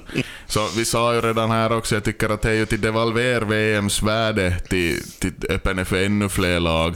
Så 0.46 0.69
vi 0.76 0.84
sa 0.84 1.14
ju 1.14 1.20
redan 1.20 1.50
här 1.50 1.72
också, 1.72 1.94
jag 1.94 2.05
tycker 2.05 2.28
att 2.28 2.43
det 2.43 2.50
är 2.50 2.55
ju 2.55 2.67
till 2.67 2.81
devalver 2.81 3.40
VMs 3.40 4.02
värde 4.02 4.61
till, 4.69 5.02
till 5.19 5.32
öppen 5.50 5.87
för 5.87 6.05
ännu 6.05 6.28
fler 6.28 6.61
lag. 6.61 6.94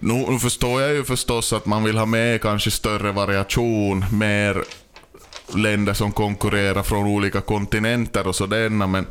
Nu, 0.00 0.14
nu 0.14 0.38
förstår 0.38 0.82
jag 0.82 0.92
ju 0.92 1.04
förstås 1.04 1.52
att 1.52 1.66
man 1.66 1.84
vill 1.84 1.98
ha 1.98 2.06
med 2.06 2.42
kanske 2.42 2.70
större 2.70 3.12
variation, 3.12 4.04
mer 4.12 4.64
länder 5.54 5.94
som 5.94 6.12
konkurrerar 6.12 6.82
från 6.82 7.06
olika 7.06 7.40
kontinenter 7.40 8.26
och 8.26 8.36
sådana, 8.36 8.86
men 8.86 9.06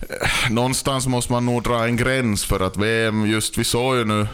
eh, 0.00 0.50
någonstans 0.50 1.06
måste 1.06 1.32
man 1.32 1.46
nog 1.46 1.62
dra 1.62 1.84
en 1.84 1.96
gräns 1.96 2.44
för 2.44 2.60
att 2.60 2.76
VM, 2.76 3.26
just 3.26 3.58
vi 3.58 3.64
såg 3.64 3.96
ju 3.96 4.04
nu 4.04 4.26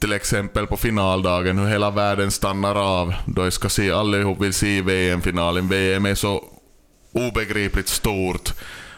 till 0.00 0.12
exempel 0.12 0.66
på 0.66 0.76
finaldagen 0.76 1.58
hur 1.58 1.66
hela 1.66 1.90
världen 1.90 2.30
stannar 2.30 2.74
av 2.74 3.14
då 3.26 3.44
jag 3.44 3.52
ska 3.52 3.68
se, 3.68 3.90
allihop 3.90 4.40
vill 4.40 4.54
se 4.54 4.82
VM-finalen. 4.82 5.68
VM 5.68 6.06
är 6.06 6.14
så 6.14 6.44
obegripligt 7.12 7.88
stort. 7.88 8.52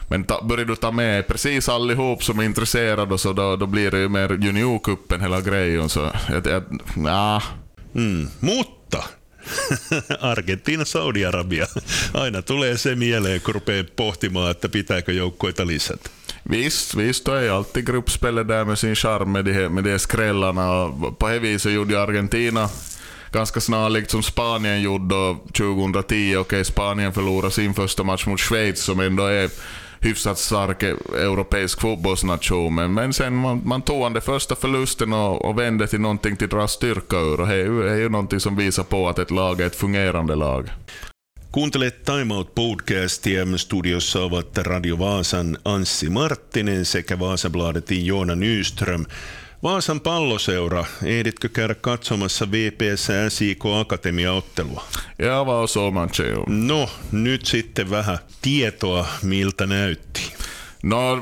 Men 0.07 0.23
ta, 0.23 0.41
börjar 0.43 0.65
du 0.65 0.75
ta 0.75 0.91
med 0.91 1.27
precis 1.27 1.69
allihop 1.69 2.23
som 2.23 2.39
är 2.39 2.43
intresserade 2.43 3.17
så 3.17 3.33
då, 3.33 3.55
då 3.55 3.65
blir 3.65 3.91
det 3.91 3.99
ju 3.99 4.09
mer 4.09 4.37
juniorkuppen 4.41 5.21
hela 5.21 5.41
grejen. 5.41 5.89
Så, 5.89 6.11
jag, 6.29 6.47
jag, 6.47 6.63
nah. 6.95 7.43
mm. 7.95 8.27
Mutta 8.39 9.03
Argentiina, 10.19 10.85
Saudi-Arabia. 10.85 11.67
Aina 12.13 12.41
tulee 12.41 12.77
se 12.77 12.95
mieleen, 12.95 13.41
kun 13.41 13.53
rupeaa 13.53 13.83
pohtimaan, 13.95 14.51
että 14.51 14.69
pitääkö 14.69 15.11
joukkoita 15.11 15.67
lisätä. 15.67 16.09
Visst, 16.43 16.95
visst, 16.95 17.25
då 17.25 17.31
är 17.31 17.49
alltid 17.49 17.87
gruppspelet 17.87 18.47
där 18.47 18.65
med 18.65 18.79
sin 18.79 18.95
charm 18.95 19.31
med 19.31 19.45
de, 19.45 19.69
med 19.69 19.83
de 19.83 19.99
skrällarna. 19.99 20.91
På 21.17 21.27
det 21.27 21.39
viset 21.39 21.73
gjorde 21.73 21.93
ju 21.93 21.99
Argentina 21.99 22.69
ganska 23.31 23.59
snarlikt 23.59 24.11
som 24.11 24.23
Spanien 24.23 24.81
gjorde 24.81 25.35
2010. 25.53 26.35
Okej, 26.37 26.65
Spanien 26.65 27.13
förlorade 27.13 27.51
sin 27.51 27.73
första 27.73 28.03
match 28.03 28.25
mot 28.25 28.39
Schweiz 28.39 28.83
som 28.83 28.99
ändå 28.99 29.25
är 29.25 29.49
hyfsat 29.99 30.37
stark 30.37 30.83
europeisk 30.83 31.81
fotbollsnation. 31.81 32.75
Men, 32.75 32.93
men 32.93 33.13
sen 33.13 33.35
man, 33.35 33.61
man 33.65 33.81
tog 33.81 34.13
den 34.13 34.21
första 34.21 34.55
förlusten 34.55 35.13
och, 35.13 35.45
och 35.45 35.59
vände 35.59 35.87
till 35.87 36.01
någonting 36.01 36.35
till 36.35 36.49
dra 36.49 36.67
styrka 36.67 37.17
ur. 37.17 37.41
Och 37.41 37.47
det 37.47 37.91
är 37.91 37.97
ju 37.97 38.09
någonting 38.09 38.39
som 38.39 38.55
visar 38.55 38.83
på 38.83 39.09
att 39.09 39.19
ett 39.19 39.31
lag 39.31 39.61
är 39.61 39.65
ett 39.65 39.75
fungerande 39.75 40.35
lag. 40.35 40.69
Kuuntelet 41.51 42.03
Time 42.03 42.33
Out 42.33 42.55
podcastia. 42.55 43.45
Studiossa 43.57 44.19
ovat 44.21 44.57
Radio 44.57 44.99
Vaasan 44.99 45.57
Anssi 45.65 46.09
Marttinen 46.09 46.85
sekä 46.85 47.19
Vaasabladetin 47.19 48.05
Joona 48.05 48.35
Nyström. 48.35 49.05
Vaasan 49.63 50.01
palloseura, 50.01 50.85
ehditkö 51.03 51.49
käydä 51.49 51.75
katsomassa 51.75 52.51
VPS 52.51 53.07
SIK 53.29 53.63
Akatemia-ottelua? 53.79 54.83
Ja, 55.19 55.45
man 55.91 56.09
No, 56.47 56.89
nyt 57.11 57.45
sitten 57.45 57.89
vähän 57.89 58.17
tietoa, 58.41 59.07
miltä 59.23 59.65
näytti. 59.65 60.33
No, 60.83 61.19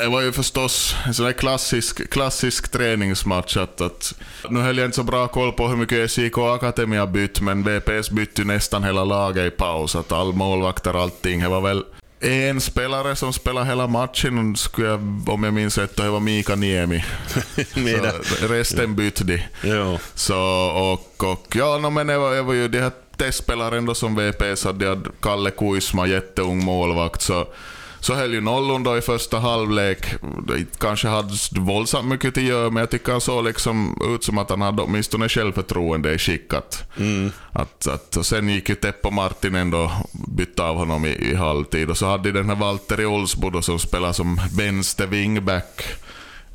det 0.00 0.08
var 0.08 0.20
ju 0.20 0.32
förstås 0.32 0.96
en 1.06 1.14
sån 1.14 1.26
där 1.26 1.32
klassisk, 1.32 2.10
klassisk 2.10 2.68
träningsmatch. 2.68 3.56
Att, 3.56 3.80
att, 3.80 4.14
nu 4.50 4.60
höll 4.60 4.78
jag 4.78 4.86
inte 4.86 4.96
så 4.96 5.02
bra 5.02 5.28
koll 5.28 5.52
på 5.52 5.68
hur 5.68 5.76
mycket 5.76 6.10
SIK 6.10 6.38
Akademi 6.38 6.96
har 6.96 7.06
bytt, 7.06 7.40
men 7.40 7.62
VPS 7.62 8.10
bytte 8.10 8.44
nästan 8.44 8.84
hela 8.84 9.04
laget 9.04 9.52
i 9.52 9.56
paus. 9.56 9.96
Att 9.96 10.12
all 10.12 10.32
målvakter 10.32 11.02
allting. 11.02 11.40
Det 11.40 11.48
var 11.48 11.60
väl 11.60 11.84
en 12.20 12.60
spelare 12.60 13.16
som 13.16 13.32
spelade 13.32 13.66
hela 13.66 13.86
matchen, 13.86 14.56
skulle 14.56 14.88
jag, 14.88 15.28
om 15.28 15.44
jag 15.44 15.54
minns 15.54 15.78
rätt, 15.78 15.96
det 15.96 16.10
var 16.10 16.20
Mika 16.20 16.54
Niemi. 16.54 17.04
så 18.40 18.46
resten 18.46 18.96
bytte 18.96 19.24
de. 19.24 19.42
Ja. 19.62 19.98
Så, 20.14 20.38
och, 20.66 21.24
och, 21.32 21.46
ja, 21.56 21.78
no, 21.78 21.90
men 21.90 22.06
det 22.06 22.18
var, 22.18 22.34
det 22.34 22.42
var 22.42 22.54
ju 22.54 22.68
de 22.68 22.80
här 22.80 22.92
testspelare 23.16 23.78
ändå 23.78 23.94
som 23.94 24.16
VPS 24.16 24.64
hade 24.64 25.00
Kalle 25.20 25.50
Kuisma, 25.50 26.06
jätteung 26.06 26.64
målvakt. 26.64 27.22
Så 27.22 27.46
så 28.02 28.14
höll 28.14 28.34
ju 28.34 28.40
nollan 28.40 28.82
då 28.82 28.98
i 28.98 29.00
första 29.00 29.38
halvlek. 29.38 30.14
Det 30.46 30.78
kanske 30.78 31.08
hade 31.08 31.34
våldsamt 31.60 32.08
mycket 32.08 32.36
att 32.36 32.42
göra, 32.42 32.70
men 32.70 32.80
jag 32.80 32.90
tycker 32.90 33.12
han 33.12 33.20
såg 33.20 33.44
liksom 33.44 34.02
ut 34.14 34.24
som 34.24 34.38
att 34.38 34.50
han 34.50 34.60
hade 34.60 34.82
åtminstone 34.82 35.28
självförtroende 35.28 36.14
i 36.14 36.18
skickat. 36.18 36.90
Mm. 36.98 37.32
Att, 37.52 37.86
att, 37.86 38.16
och 38.16 38.26
sen 38.26 38.48
gick 38.48 38.68
ju 38.68 38.74
Teppo 38.74 39.10
Martinen 39.10 39.70
då, 39.70 39.92
bytte 40.28 40.62
av 40.62 40.76
honom 40.76 41.04
i, 41.06 41.30
i 41.30 41.34
halvtid. 41.34 41.90
Och 41.90 41.98
så 41.98 42.06
hade 42.06 42.32
den 42.32 42.48
här 42.48 42.56
Valtteri 42.56 43.06
Olsbo 43.06 43.62
som 43.62 43.78
spelar 43.78 44.12
som 44.12 44.40
vänster 44.56 45.06
wingback. 45.06 45.82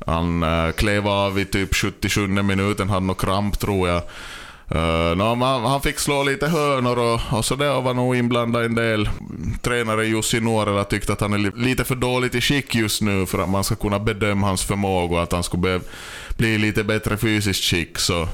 Han 0.06 0.42
äh, 0.42 0.70
klev 0.72 1.08
av 1.08 1.38
i 1.38 1.44
typ 1.44 1.74
77 1.74 2.26
minuten, 2.28 2.88
hade 2.88 3.06
nog 3.06 3.20
kramp 3.20 3.58
tror 3.58 3.88
jag. 3.88 4.02
Eh, 4.70 4.78
uh, 4.78 5.16
no, 5.16 5.34
man, 5.34 5.64
han 5.64 5.80
fick 5.80 5.98
slå 5.98 6.22
lite 6.22 6.48
hörnor 6.48 6.98
och, 6.98 7.38
och 7.38 7.44
så 7.44 7.54
där 7.54 7.80
var 7.80 7.94
nog 7.94 8.16
inblandad 8.16 8.64
en 8.64 8.74
del. 8.74 9.08
Tränare 9.62 10.06
Jussi 10.06 10.40
Nuorela 10.40 10.84
tyckte 10.84 11.12
att 11.12 11.20
han 11.20 11.32
är 11.32 11.56
lite 11.56 11.84
för 11.84 11.94
dåligt 11.94 12.34
i 12.34 12.40
skick 12.40 12.74
just 12.74 13.02
nu 13.02 13.26
för 13.26 13.38
att 13.38 13.48
man 13.48 13.64
ska 13.64 13.74
kunna 13.74 13.98
bedöma 13.98 14.46
hans 14.46 14.64
förmåga 14.64 15.16
och 15.16 15.22
att 15.22 15.32
han 15.32 15.42
skulle 15.42 15.80
bli 16.36 16.58
lite 16.58 16.84
bättre 16.84 17.16
fysiskt 17.16 17.64
skick. 17.64 17.98
Så. 17.98 18.28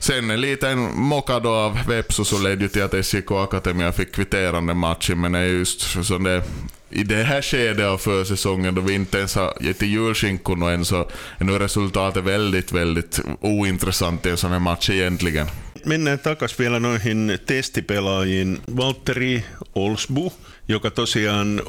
Sen 0.00 0.30
en 0.30 0.40
liten 0.40 0.78
mocka 1.00 1.40
då 1.40 1.50
av 1.50 1.78
Vepsu 1.86 2.24
så 2.24 2.38
ledde 2.38 2.62
ju 2.62 2.68
till 2.68 2.82
att 2.82 3.06
SJK 3.06 3.30
Akademia 3.30 3.92
fick 3.92 4.12
kvitterande 4.12 4.74
matchen 4.74 5.20
men 5.20 5.34
är 5.34 5.44
just 5.44 5.80
så 5.80 6.18
det 6.18 6.42
i 6.90 7.04
det 7.04 7.24
här 7.24 7.42
skedet 7.42 7.86
av 7.86 7.98
försäsongen 7.98 8.74
då 8.74 8.80
vi 8.80 8.94
inte 8.94 9.18
ens 9.18 9.34
har 9.34 9.56
gett 9.60 9.82
i 9.82 9.86
julskinkorna 9.86 10.70
än 10.70 10.84
så 10.84 11.08
är 11.38 11.44
nu 11.44 11.58
resultatet 11.58 12.24
väldigt, 12.24 12.72
väldigt 12.72 13.20
ointressant 13.40 14.26
i 14.26 14.30
en 14.30 14.36
sån 14.36 14.52
här 14.52 14.58
match 14.58 14.90
egentligen. 14.90 15.46
Mennään 15.84 16.18
takaisin 16.18 16.58
vielä 16.58 16.80
noihin 16.80 17.38
testipelaajiin. 17.46 18.60
Valtteri 18.76 19.44
Olsbu, 19.74 20.32
joka 20.68 20.90
tosiaan 20.90 21.62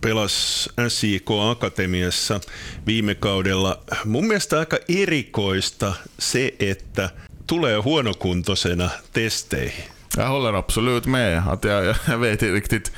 pelasi 0.00 0.70
SJK 0.88 1.30
Akatemiassa 1.50 2.40
viime 2.86 3.14
kaudella. 3.14 3.78
Mun 4.04 4.26
mielestä 4.26 4.58
aika 4.58 4.78
erikoista 4.88 5.94
se, 6.18 6.54
että 6.58 7.10
tulee 7.46 7.80
huonokuntoisena 7.80 8.90
testeihin. 9.12 9.84
Jag 10.16 10.28
håller 10.28 10.52
absolut 10.52 11.06
med. 11.06 11.48
Att 11.48 11.64
jag, 11.64 11.94
jag 12.06 12.18
vet 12.18 12.42
inte 12.42 12.54
riktigt 12.54 12.92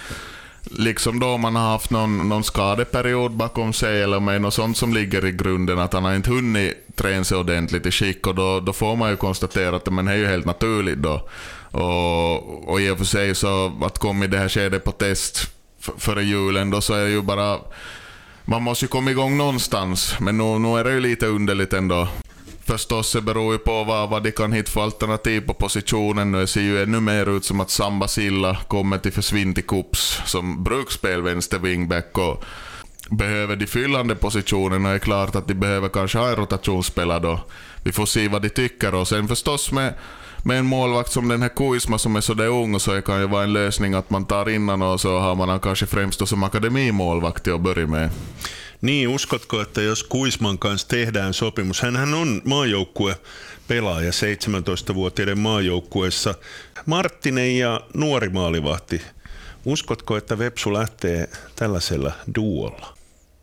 liksom 0.71 1.21
då 1.21 1.39
man 1.39 1.57
har 1.57 1.71
haft 1.71 1.91
någon, 1.91 2.29
någon 2.29 2.45
skadeperiod 2.45 3.33
bakom 3.33 3.73
sig 3.73 4.03
eller 4.03 4.21
med 4.21 4.41
något 4.41 4.55
sånt 4.55 4.77
som 4.77 4.95
ligger 4.95 5.27
i 5.27 5.33
grunden, 5.33 5.79
att 5.79 5.93
han 5.93 6.05
har 6.05 6.15
inte 6.15 6.31
hunnit 6.31 6.97
träna 6.97 7.25
sig 7.25 7.39
ordentligt 7.39 7.87
i 7.87 7.91
skick 7.91 8.27
och 8.27 8.35
då, 8.35 8.61
då 8.61 8.73
får 8.73 8.97
man 8.97 9.11
ju 9.11 9.17
konstatera 9.17 9.77
att 9.77 9.93
men 9.93 10.05
det 10.05 10.13
är 10.13 10.17
ju 10.17 10.27
helt 10.27 10.47
naturligt 10.47 10.99
då. 10.99 11.29
Och, 11.71 12.69
och 12.69 12.81
i 12.81 12.91
och 12.91 12.99
för 12.99 13.05
sig 13.05 13.35
så 13.35 13.73
att 13.83 13.99
komma 13.99 14.25
i 14.25 14.29
det 14.29 14.39
här 14.39 14.49
skedet 14.49 14.85
på 14.85 14.93
test 14.93 15.51
före 15.99 16.25
julen 16.25 16.71
då 16.71 16.81
så 16.81 16.95
är 16.95 17.05
det 17.05 17.11
ju 17.11 17.23
bara 17.23 17.59
man 18.45 18.63
måste 18.63 18.85
ju 18.85 18.89
komma 18.89 19.11
igång 19.11 19.37
någonstans, 19.37 20.17
men 20.21 20.39
nu, 20.39 20.59
nu 20.59 20.79
är 20.79 20.85
det 20.85 20.93
ju 20.93 21.01
lite 21.01 21.27
underligt 21.27 21.73
ändå 21.73 22.09
Förstås, 22.67 23.13
det 23.13 23.21
beror 23.21 23.53
ju 23.53 23.59
på 23.59 23.85
vad, 23.85 24.11
vad 24.11 24.23
de 24.23 24.33
kan 24.33 24.53
hitta 24.53 24.71
för 24.71 24.83
alternativ 24.83 25.41
på 25.41 25.55
positionen. 25.55 26.33
Nu 26.33 26.47
ser 26.47 26.61
ju 26.61 26.83
ännu 26.83 27.01
mer 27.01 27.37
ut 27.37 27.45
som 27.45 27.61
att 27.61 27.71
Samba 27.71 28.09
Silla 28.09 28.57
kommer 28.69 28.99
till 28.99 29.13
försvinn 29.13 29.55
till 29.55 29.65
Kups 29.65 30.21
som 30.25 30.65
brukspel 30.65 31.23
vänster 31.23 31.59
wingback 31.59 32.19
och 32.19 32.45
behöver 33.11 33.57
de 33.57 33.67
fyllande 33.67 34.15
positionerna 34.15 34.91
är 34.91 34.99
klart 34.99 35.35
att 35.35 35.49
de 35.49 35.55
behöver 35.55 35.89
kanske 35.89 36.19
ha 36.19 36.29
en 36.29 36.37
rotationsspelare 36.37 37.21
då. 37.21 37.41
Vi 37.83 37.93
får 37.93 38.07
se 38.07 38.29
vad 38.29 38.43
de 38.43 38.49
tycker 38.49 38.95
och 38.95 39.09
sen 39.09 39.29
förstås 39.29 39.73
med 39.73 39.95
med 40.47 40.59
en 40.59 40.67
målvakt 40.67 41.13
som 41.13 41.29
den 41.29 41.43
här 41.43 41.49
Kuisma 41.49 41.99
som 41.99 42.17
är 42.17 42.21
sådär 42.21 42.47
ung 42.47 42.81
så 42.81 43.03
kan 43.03 43.21
ju 43.21 43.27
vara 43.27 43.45
en 43.45 43.53
lösning 43.53 43.95
att 43.95 44.11
man 44.11 44.25
tar 44.25 44.49
innan 44.49 44.83
och 44.83 45.01
så 45.01 45.19
har 45.19 45.35
man 45.35 45.61
kanske 45.61 45.87
främst 45.87 46.29
som 46.29 46.43
akademimålvakt 46.43 47.45
till 47.45 47.55
att 47.55 47.61
börja 47.61 47.87
med. 47.87 48.11
Niin, 48.81 49.09
uskotko, 49.09 49.61
että 49.61 49.83
jos 49.83 50.05
Kuisman 50.05 50.59
kanssa 50.59 50.89
tehdään 50.89 51.35
sopimus, 51.35 51.83
hän 51.83 52.15
on 52.15 52.43
maajoukkue 52.45 53.17
pelaaja 53.69 54.11
17-vuotiaiden 54.11 55.39
maajoukkueessa, 55.39 56.35
Marttinen 56.87 57.59
ja 57.59 57.81
nuori 57.95 58.29
maalivahti. 58.29 59.03
Uskotko, 59.65 60.17
että 60.17 60.39
Vepsu 60.39 60.73
lähtee 60.73 61.29
tällaisella 61.57 62.13
duolla? 62.35 62.95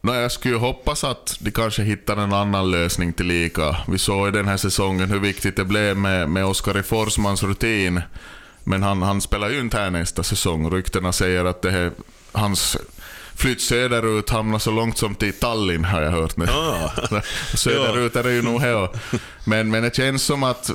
No, 0.04 0.16
jag 0.16 0.32
skulle 0.32 0.58
hoppas 0.58 1.04
att 1.04 1.38
de 1.40 1.52
kanske 1.52 1.84
hittar 1.84 2.18
en 2.18 2.34
annan 2.34 2.72
lösning 2.72 3.14
till 3.14 3.28
lika. 3.28 3.76
Vi 3.88 3.98
såg 3.98 4.28
i 4.28 4.32
den 4.32 4.48
här 4.48 4.58
säsongen 4.58 5.12
hur 5.12 5.20
viktigt 5.20 5.56
det 5.56 5.66
blev 5.66 5.98
med, 5.98 6.30
med 6.30 6.46
Oskar 6.46 6.82
Forsmans 6.82 7.44
rutin. 7.44 8.02
Men 8.64 8.84
han, 8.84 9.02
han 9.02 9.22
spelar 9.22 9.50
ju 9.50 9.60
inte 9.60 9.78
här 9.78 9.90
nästa 9.90 10.24
säsong. 10.24 10.70
Ryktena 10.70 11.12
säger 11.12 11.46
att 11.46 11.62
det 11.62 11.72
är 11.72 11.92
hans 12.32 12.78
flytt 13.36 13.62
söderut 13.62 14.30
hamnar 14.30 14.60
så 14.60 14.72
långt 14.72 14.98
som 14.98 15.16
till 15.16 15.34
Tallinn 15.34 15.86
har 15.86 16.02
jag 16.02 16.12
hört 16.12 16.38
nu. 16.38 16.46
Ah. 16.50 17.22
söderut 17.54 18.16
är 18.16 18.24
det 18.24 18.34
ju 18.34 18.42
nog 18.42 18.62
här. 18.62 18.90
Men, 19.46 19.72
men 19.72 19.84
det 19.84 19.96
känns 19.96 20.24
som 20.24 20.44
att 20.44 20.72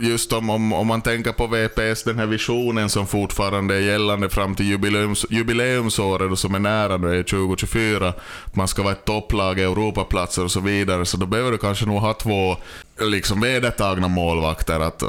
just 0.00 0.32
om, 0.32 0.50
om, 0.50 0.72
om 0.72 0.86
man 0.86 1.02
tänker 1.02 1.32
på 1.32 1.46
VPS, 1.46 2.02
den 2.02 2.18
här 2.18 2.26
visionen 2.26 2.88
som 2.88 3.06
fortfarande 3.06 3.74
är 3.76 3.80
gällande 3.80 4.30
fram 4.30 4.54
till 4.54 4.66
jubileums, 4.66 5.26
jubileumsåret 5.30 6.38
som 6.38 6.54
är 6.54 6.58
nära, 6.58 6.96
nu, 6.96 7.18
är 7.18 7.22
2024, 7.22 8.08
att 8.44 8.56
man 8.56 8.68
ska 8.68 8.82
vara 8.82 8.92
ett 8.92 9.04
topplag, 9.04 9.58
Europaplatser 9.58 10.44
och 10.44 10.50
så 10.50 10.60
vidare, 10.60 11.06
så 11.06 11.16
då 11.16 11.26
behöver 11.26 11.52
du 11.52 11.58
kanske 11.58 11.86
nog 11.86 12.00
ha 12.00 12.14
två 12.14 12.56
liksom 13.00 13.40
vedertagna 13.40 14.08
målvakter 14.08 14.80
att, 14.80 15.02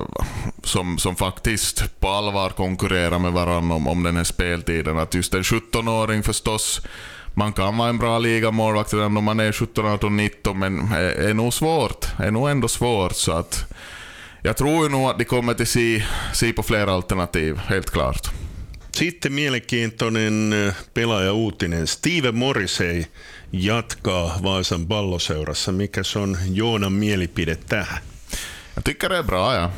som, 0.64 0.98
som 0.98 1.16
faktiskt 1.16 2.00
på 2.00 2.08
allvar 2.08 2.50
konkurrerar 2.50 3.20
med 3.20 3.32
varandra 3.32 3.76
om, 3.76 3.88
om 3.88 4.04
den 4.04 4.18
här 4.18 4.24
speltiden. 4.24 4.98
Att 4.98 5.14
just 5.14 5.34
en 5.34 5.42
17-åring 5.42 6.24
förstås 6.24 6.82
man 7.34 7.54
kan 7.54 7.78
vara 7.78 7.90
en 7.90 7.98
bra 7.98 8.20
ligamålvakt 8.20 8.94
redan 8.94 9.18
om 9.18 9.24
man 9.24 9.40
är 9.40 9.52
17, 9.52 9.86
18, 9.86 10.18
19, 10.18 10.60
men 10.60 10.92
är, 10.92 11.30
är 11.30 11.34
nog 11.34 11.54
svårt. 11.54 12.08
Är 12.20 12.32
nog 12.32 12.50
ändå 12.50 12.68
svårt. 12.68 13.16
Så 13.16 13.32
att 13.32 13.74
jag 14.42 14.58
tror 14.58 14.84
ju 14.84 14.90
nog 14.90 15.10
att 15.10 15.20
de 15.20 15.26
kommer 15.26 15.54
till 15.54 15.68
se, 15.68 16.04
se 16.34 16.54
på 16.54 16.64
fler 16.64 16.88
alternativ, 16.88 17.58
helt 17.58 17.90
klart. 17.90 18.32
Sitten 18.92 19.34
mielenkiintoinen 19.34 20.54
eh, 20.54 20.74
pelaaja-uutinen. 20.94 21.88
Steve 21.88 22.32
Morrissey 22.32 23.06
jatkaa 23.52 24.40
Vaasan 24.44 24.88
palloseurassa. 24.88 25.72
Mikä 25.72 26.02
on 26.16 26.38
Joonan 26.46 26.94
mielipide 26.94 27.56
tähän? 27.56 28.02
Jag 28.76 28.86
tycker 28.86 29.10
det 29.10 29.18
är 29.18 29.24
bra, 29.24 29.56
ja. 29.56 29.72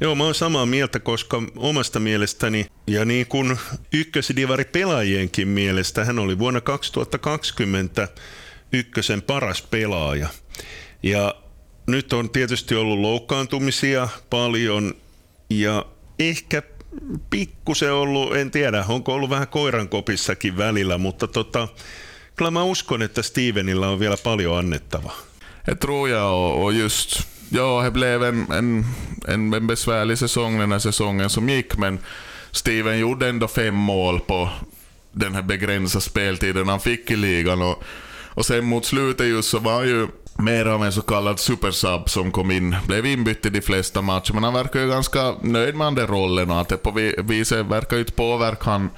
Joo, 0.00 0.14
mä 0.14 0.24
oon 0.24 0.34
samaa 0.34 0.66
mieltä, 0.66 0.98
koska 0.98 1.42
omasta 1.56 2.00
mielestäni 2.00 2.66
ja 2.86 3.04
niin 3.04 3.26
kuin 3.26 3.58
ykkösidivari 3.92 4.64
pelaajienkin 4.64 5.48
mielestä 5.48 6.04
hän 6.04 6.18
oli 6.18 6.38
vuonna 6.38 6.60
2020 6.60 8.08
ykkösen 8.72 9.22
paras 9.22 9.62
pelaaja. 9.62 10.28
Ja 11.02 11.34
nyt 11.86 12.12
on 12.12 12.30
tietysti 12.30 12.74
ollut 12.74 12.98
loukkaantumisia 12.98 14.08
paljon 14.30 14.94
ja 15.50 15.86
ehkä 16.18 16.62
pikkusen 17.30 17.92
ollut, 17.92 18.36
en 18.36 18.50
tiedä, 18.50 18.84
onko 18.88 19.14
ollut 19.14 19.30
vähän 19.30 19.48
koirankopissakin 19.48 20.56
välillä, 20.56 20.98
mutta 20.98 21.26
tota, 21.26 21.68
kyllä 22.36 22.50
mä 22.50 22.62
uskon, 22.62 23.02
että 23.02 23.22
Stevenillä 23.22 23.88
on 23.88 24.00
vielä 24.00 24.16
paljon 24.16 24.58
annettavaa. 24.58 25.16
Det 25.66 25.74
tror 25.80 26.08
jag 26.08 26.62
och, 26.62 26.72
just, 26.72 27.22
ja, 27.50 27.82
det 27.84 27.90
blev 27.90 28.22
en, 28.22 28.46
en, 28.52 28.86
en, 29.28 29.54
en 29.54 29.66
besvärlig 29.66 30.18
säsong 30.18 30.58
den 30.58 30.72
här 30.72 30.78
säsongen 30.78 31.30
som 31.30 31.48
gick, 31.48 31.76
men 31.76 32.00
Steven 32.52 32.98
gjorde 32.98 33.28
ändå 33.28 33.48
fem 33.48 33.74
mål 33.74 34.20
på 34.20 34.48
den 35.12 35.34
här 35.34 35.42
begränsade 35.42 36.02
speltiden 36.02 36.68
han 36.68 36.80
fick 36.80 37.10
i 37.10 37.16
ligan 37.16 37.62
och, 37.62 37.82
och 38.34 38.46
sen 38.46 38.64
mot 38.64 38.84
slutet 38.84 39.26
just 39.26 39.50
så 39.50 39.58
var 39.58 39.84
ju 39.84 40.08
mer 40.38 40.66
av 40.66 40.84
en 40.84 40.92
så 40.92 41.02
kallad 41.02 41.38
supersub 41.38 42.10
som 42.10 42.32
kom 42.32 42.50
in, 42.50 42.76
blev 42.86 43.06
inbytt 43.06 43.46
i 43.46 43.50
de 43.50 43.60
flesta 43.60 44.02
matcher, 44.02 44.32
men 44.34 44.44
han 44.44 44.54
verkar 44.54 44.80
ju 44.80 44.88
ganska 44.88 45.34
nöjd 45.40 45.74
med 45.74 45.94
den 45.94 46.06
rollen 46.06 46.50
och 46.50 46.60
att 46.60 46.68
det 46.68 46.76
på 46.76 46.90
viset 47.22 47.66
verkar 47.66 47.96
ju 47.96 48.00
inte 48.00 48.12
påverka 48.12 48.70
han 48.70 48.90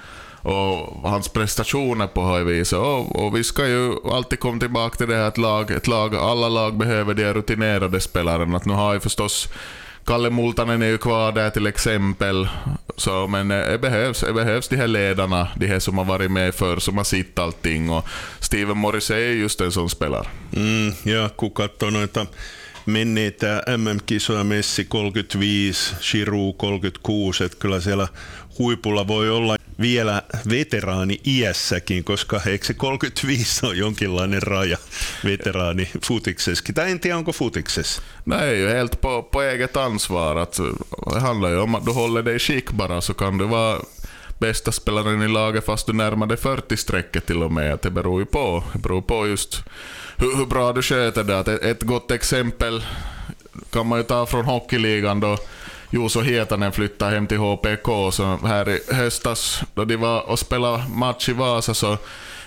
och 0.45 1.11
hans 1.11 1.29
prestationer 1.29 2.07
på 2.07 2.39
det 2.39 2.45
viset. 2.45 2.79
Och, 2.79 3.25
och, 3.25 3.37
vi 3.37 3.45
ska 3.45 3.67
ju 3.67 3.93
alltid 4.13 4.41
komma 4.41 4.61
tillbaka 4.61 4.97
till 4.97 5.09
det 5.09 5.17
här 5.17 5.29
att 5.29 5.39
lag, 5.39 5.71
ett 5.71 5.87
lag, 5.87 6.15
alla 6.15 6.49
lag 6.49 6.77
behöver 6.77 7.15
de 7.15 7.33
rutinerade 7.33 8.01
spelarna. 8.01 8.57
Att 8.57 8.65
nu 8.65 8.73
har 8.73 8.95
ju 8.95 9.01
förstås 9.01 9.49
Kalle 10.05 10.31
Multanen 10.31 10.83
är 10.83 10.87
ju 10.87 10.99
kvar 10.99 11.33
där 11.33 11.51
till 11.51 11.67
exempel. 11.67 12.49
Så, 12.97 13.27
men 13.27 13.51
eh, 13.51 13.67
det 13.71 13.79
behövs, 13.79 14.21
det 14.21 14.33
behövs 14.33 14.69
de 14.69 14.77
här 14.77 14.87
ledarna, 14.87 15.49
de 15.57 15.67
här 15.67 15.79
som 15.79 15.99
har 15.99 16.05
varit 16.05 16.31
med 16.31 16.55
förr, 16.55 16.77
som 16.77 16.97
har 16.97 17.05
sett 17.05 17.39
allting. 17.39 17.91
Och 17.91 18.05
Steven 18.41 18.79
Morrissey 18.79 19.23
är 19.23 19.33
just 19.33 19.61
en 19.61 19.73
sån 19.73 19.91
spelare. 19.91 20.27
Mm, 20.57 20.93
ja, 21.03 21.29
kun 21.29 21.51
katsoo 21.51 21.91
noita 21.91 22.27
menneitä 22.87 23.63
MM-kisoja, 23.77 24.45
Messi 24.45 24.85
35, 24.85 25.97
Giroud 26.01 26.55
36, 26.57 27.45
että 27.45 27.59
kyllä 27.59 27.81
siellä 27.81 28.09
huipulla 28.59 29.09
voi 29.09 29.31
olla 29.31 29.57
vielä 29.81 30.23
veteraani 30.51 31.21
iässäkin, 31.25 32.05
koska 32.05 32.41
eikö 32.47 32.67
se 32.67 32.75
35 32.75 33.67
on 33.67 33.79
jonkinlainen 33.79 34.43
raja 34.43 34.79
veteraani 35.25 35.91
futiksessakin? 36.07 36.75
Tai 36.75 36.91
en 36.91 37.01
tiedä, 37.01 37.17
onko 37.17 37.33
futiksessa? 37.33 38.03
Är 38.31 38.53
ju 38.53 38.69
helt 38.69 39.01
på, 39.01 39.23
på 39.23 39.43
eget 39.43 39.77
ansvar. 39.77 40.37
Att, 40.37 40.61
det 41.15 41.21
handlar 41.21 41.51
ju 41.51 41.59
om 41.59 41.75
att 41.75 41.85
du 41.85 41.91
håller 41.91 42.23
dig 42.23 42.39
skick 42.39 42.71
bara, 42.71 43.01
så 43.01 43.15
kan 43.15 43.39
du 43.39 43.45
vara 43.45 43.81
bästa 44.39 44.73
spelaren 44.73 45.23
i 45.23 45.29
laget 45.29 45.65
fast 45.67 45.87
du 45.87 45.93
närmar 45.93 46.27
dig 46.27 46.37
40-strecket 46.37 47.27
till 47.27 47.43
och 47.43 47.53
med. 47.53 47.79
Det 47.83 47.91
beror 47.91 48.21
ju 48.21 48.27
på. 48.27 48.65
Det 48.73 48.79
beror 48.79 49.03
på 49.03 49.27
just 49.27 49.65
hur, 50.17 50.37
hur 50.37 50.47
bra 50.47 50.73
du 50.73 50.83
sköter 50.83 51.25
det. 51.25 51.39
Ett, 51.39 51.63
ett 51.65 51.83
gott 51.83 52.11
exempel 52.11 52.83
kan 53.71 53.87
man 53.87 53.99
ju 53.99 54.05
ta 54.05 54.27
från 54.27 54.45
hockeyligan 54.45 55.21
då 55.21 55.37
Juuso 55.95 56.21
Hietanen 56.21 56.73
flyttade 56.73 57.15
hem 57.15 57.27
till 57.27 57.39
HPK. 57.39 58.13
Så 58.13 58.37
här 58.47 58.69
i 58.69 58.81
höstas 58.95 59.63
då 59.75 59.85
de 59.85 59.97
var 59.97 60.31
och 60.31 60.39
spelade 60.39 60.85
match 60.89 61.29
i 61.29 61.33
Vasa 61.33 61.75
så 61.75 61.99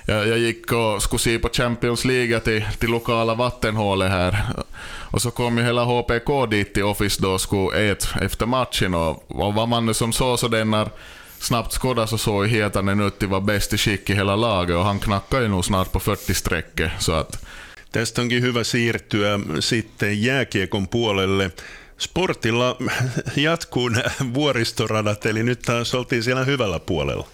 jag, 0.05 0.27
jag 0.27 0.37
gick 0.37 0.71
och 0.71 1.01
skulle 1.01 1.19
se 1.19 1.39
på 1.39 1.49
Champions 1.49 2.05
League 2.05 2.39
till, 2.39 2.65
till 2.79 2.89
lokala 2.89 3.35
vattenhålet 3.35 4.11
här. 4.11 4.43
Och 5.11 5.21
så 5.21 5.31
kom 5.31 5.57
ju 5.57 5.63
hela 5.63 5.83
HPK 5.83 6.45
dit 6.49 6.73
till 6.73 6.83
Office 6.83 7.21
då 7.21 7.29
och 7.31 7.41
skulle 7.41 7.91
äta 7.91 8.19
efter 8.19 8.45
matchen. 8.45 8.93
Och, 8.93 9.23
vad 9.27 9.67
man 9.67 9.85
nu 9.85 9.93
som 9.93 10.13
så 10.13 10.37
så 10.37 10.47
denna 10.47 10.89
snabbt 11.39 11.73
skåda 11.73 12.07
så 12.07 12.17
såg 12.17 12.47
Hietanen 12.47 13.01
ut 13.01 13.23
att 13.23 13.29
vara 13.29 13.41
bäst 13.41 13.73
i 13.73 13.77
skick 13.77 14.09
i 14.09 14.13
hela 14.13 14.35
laget 14.35 14.75
och 14.75 14.83
han 14.83 14.99
knackar 14.99 15.41
ju 15.41 15.47
nog 15.47 15.65
snart 15.65 15.91
på 15.91 15.99
40-strecket. 15.99 16.91
Så 16.99 17.11
att... 17.11 17.45
Tästä 17.91 18.21
onkin 18.21 18.41
hyvä 18.41 18.63
siirtyä 18.63 19.39
sitten 19.59 20.21
jääkiekon 20.23 20.87
puolelle. 20.87 21.51
Sportilla 21.97 22.75
jatkuu 23.35 23.89
vuoristoradat, 24.33 25.25
eli 25.25 25.43
nyt 25.43 25.61
taas 25.61 25.95
oltiin 25.95 26.23
siellä 26.23 26.43
hyvällä 26.43 26.79
puolella. 26.79 27.27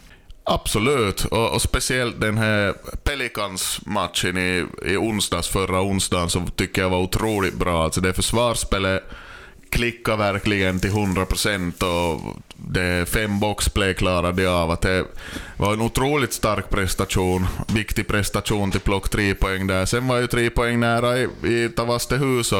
Absolut, 0.45 1.25
och, 1.31 1.53
och, 1.53 1.61
speciellt 1.61 2.21
den 2.21 2.37
här 2.37 2.73
Pelicans-matchen 3.03 4.37
i, 4.37 4.65
i 4.85 4.97
onsdags, 4.97 5.49
förra 5.49 5.81
onsdagen, 5.81 6.29
så 6.29 6.43
tycker 6.55 6.81
jag 6.81 6.89
var 6.89 6.97
otroligt 6.97 7.53
bra. 7.53 7.83
Alltså 7.83 8.01
det 8.01 8.13
försvarsspelet 8.13 9.03
klickar 9.69 10.17
verkligen 10.17 10.79
till 10.79 10.91
100% 10.91 11.83
och 11.83 12.37
det 12.55 13.09
fem 13.09 13.39
boxplay 13.39 13.93
klarade 13.93 14.49
av. 14.49 14.71
Att 14.71 14.81
det 14.81 15.05
var 15.57 15.73
en 15.73 15.81
otroligt 15.81 16.33
stark 16.33 16.69
prestation, 16.69 17.47
viktig 17.73 18.07
prestation 18.07 18.71
till 18.71 18.79
plock 18.79 19.09
tre 19.09 19.35
poäng 19.35 19.67
där. 19.67 19.85
Sen 19.85 20.07
var 20.07 20.17
ju 20.17 20.27
tre 20.27 20.49
poäng 20.49 20.79
nära 20.79 21.17
i, 21.17 21.27
i 21.43 21.69
Tavastehus, 21.75 22.53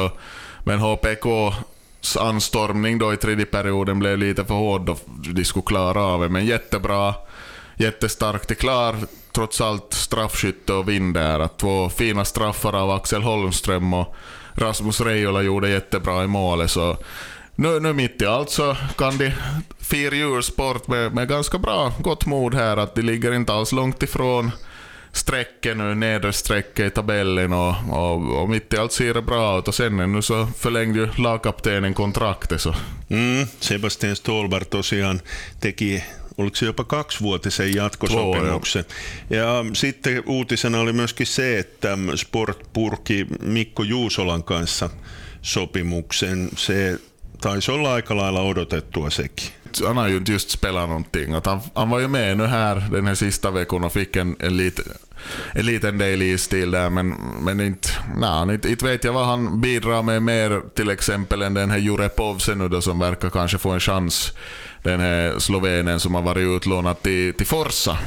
men 0.64 0.78
HPK 0.78 1.54
anstormning 2.20 2.98
då 2.98 3.12
i 3.12 3.16
tredje 3.16 3.44
perioden 3.44 3.98
blev 3.98 4.18
lite 4.18 4.44
för 4.44 4.54
hård 4.54 4.88
och 4.88 5.00
de 5.06 5.44
skulle 5.44 5.62
klara 5.62 6.02
av 6.02 6.20
det. 6.20 6.28
Men 6.28 6.46
jättebra, 6.46 7.14
jättestarkt 7.76 8.50
i 8.50 8.54
klar. 8.54 8.96
Trots 9.32 9.60
allt 9.60 9.92
straffskytte 9.92 10.72
och 10.72 10.88
vind 10.88 11.14
där. 11.14 11.48
Två 11.56 11.88
fina 11.88 12.24
straffar 12.24 12.72
av 12.72 12.90
Axel 12.90 13.22
Holmström 13.22 13.94
och 13.94 14.14
Rasmus 14.54 15.00
Reijola 15.00 15.42
gjorde 15.42 15.68
jättebra 15.68 16.24
i 16.24 16.26
målet. 16.26 16.70
Så 16.70 16.96
nu, 17.54 17.80
nu 17.80 17.92
mitt 17.92 18.22
i 18.22 18.26
allt 18.26 18.50
så 18.50 18.76
kan 18.96 19.18
de 19.18 19.32
fira 19.80 20.14
julsport 20.14 20.88
med, 20.88 21.14
med 21.14 21.28
ganska 21.28 21.58
bra, 21.58 21.92
gott 22.00 22.26
mod 22.26 22.54
här. 22.54 22.76
Att 22.76 22.94
de 22.94 23.02
ligger 23.02 23.34
inte 23.34 23.52
alls 23.52 23.72
långt 23.72 24.02
ifrån 24.02 24.50
strecket 25.14 25.76
nu, 25.76 25.94
nedre 25.94 26.32
strecket 26.32 26.86
i 26.86 26.90
tabellen 26.90 27.52
och, 27.52 27.74
och, 27.90 28.42
och 28.42 28.48
mitt 28.48 28.74
i 28.74 28.76
allt 28.76 28.92
ser 28.92 29.14
det 29.14 29.22
bra 29.22 29.58
ut 29.58 29.68
och 29.68 29.74
sen 29.74 30.12
nu 30.12 30.22
så 30.22 30.46
förlängde 30.46 30.98
ju 30.98 31.08
lagkaptenen 31.16 31.94
kontraktet 31.94 32.60
så. 32.60 32.74
Mm, 33.08 33.46
Sebastian 33.60 34.16
Stolberg 34.16 34.64
tosiaan 34.64 35.20
teki 35.60 36.02
oliko 36.38 36.56
se 36.56 36.66
jopa 36.66 36.84
kaksivuotisen 36.84 37.74
jatkosopimuksen. 37.74 38.84
Ja 39.30 39.64
sitten 39.72 40.22
uutisena 40.26 40.80
oli 40.80 40.92
myöskin 40.92 41.26
se, 41.26 41.58
että 41.58 41.98
Sport 42.16 42.72
purki 42.72 43.26
Mikko 43.42 43.82
Juusolan 43.82 44.44
kanssa 44.44 44.90
sopimuksen. 45.42 46.48
Se 46.56 46.98
taisi 47.40 47.70
olla 47.70 47.94
aika 47.94 48.16
lailla 48.16 48.40
odotettua 48.40 49.10
sekin. 49.10 49.48
Han 49.86 49.96
har 49.96 50.08
ju 50.08 50.16
inte 50.16 50.32
just 50.32 50.50
spelat 50.50 50.88
någonting. 50.88 51.34
Att 51.34 51.46
han, 51.46 51.60
han 51.74 51.90
var 51.90 52.00
ju 52.00 52.08
med 52.08 52.36
nu 52.36 52.46
här 52.46 52.88
den 52.90 53.06
här 53.06 53.14
sista 53.14 53.50
veckan 53.50 53.84
och 53.84 53.92
fick 53.92 54.16
en, 54.16 54.36
en, 54.38 54.56
lit, 54.56 54.80
en 55.54 55.66
liten 55.66 55.98
del 55.98 56.22
i 56.22 56.38
stil 56.38 56.70
där, 56.70 56.90
men, 56.90 57.08
men 57.40 57.60
inte, 57.60 57.88
nej, 58.16 58.54
inte, 58.54 58.68
inte 58.68 58.84
vet 58.84 59.04
jag 59.04 59.12
vad 59.12 59.26
han 59.26 59.60
bidrar 59.60 60.02
med 60.02 60.22
mer 60.22 60.60
till 60.74 60.90
exempel 60.90 61.42
än 61.42 61.54
den 61.54 61.70
här 61.70 61.78
Jure 61.78 62.08
Povsen 62.08 62.58
nu 62.58 62.68
då, 62.68 62.82
som 62.82 62.98
verkar 62.98 63.30
kanske 63.30 63.58
få 63.58 63.70
en 63.70 63.80
chans. 63.80 64.32
Den 64.82 65.00
här 65.00 65.38
slovenen 65.38 66.00
som 66.00 66.14
har 66.14 66.22
varit 66.22 66.56
utlånad 66.56 67.02
till, 67.02 67.34
till 67.34 67.46
Forsa. 67.46 67.98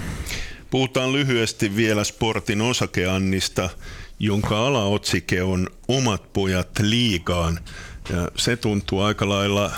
Puhutaan 0.69 1.13
lyhyesti 1.13 1.75
vielä 1.75 2.03
sportin 2.03 2.61
osakeannista, 2.61 3.69
jonka 4.19 4.55
alaotsike 4.55 5.43
on 5.43 5.67
Omat 5.87 6.33
pojat 6.33 6.79
liigaan. 6.79 7.59
Ja 8.09 8.31
se 8.35 8.55
tuntuu 8.55 9.01
aika 9.01 9.29
lailla 9.29 9.71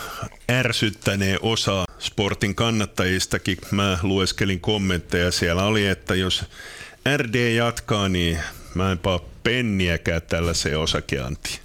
ärsyttäneen 0.51 1.39
osa 1.41 1.85
sportin 1.99 2.55
kannattajistakin. 2.55 3.57
Mä 3.71 3.99
lueskelin 4.03 4.59
kommentteja. 4.59 5.31
Siellä 5.31 5.65
oli, 5.65 5.87
että 5.87 6.15
jos 6.15 6.45
RD 7.05 7.35
jatkaa, 7.35 8.07
niin 8.09 8.39
mä 8.75 8.91
en 8.91 8.97
paa 8.97 9.19
penniäkään 9.43 10.21
tällaiseen 10.21 10.79
osakeantiin. 10.79 11.59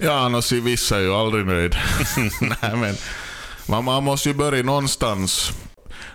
Ja, 0.00 0.28
no 0.28 0.42
si 0.42 0.64
vissa 0.64 0.96
är 0.96 1.02
ju 1.02 1.14
aldrig 1.14 1.46
nöjd. 1.46 1.72
Nej, 2.40 2.76
men 2.76 2.96
man, 3.68 3.84
man 3.84 4.04
måste 4.04 4.28
ju 4.28 4.34
börja 4.34 4.62
någonstans. 4.62 5.52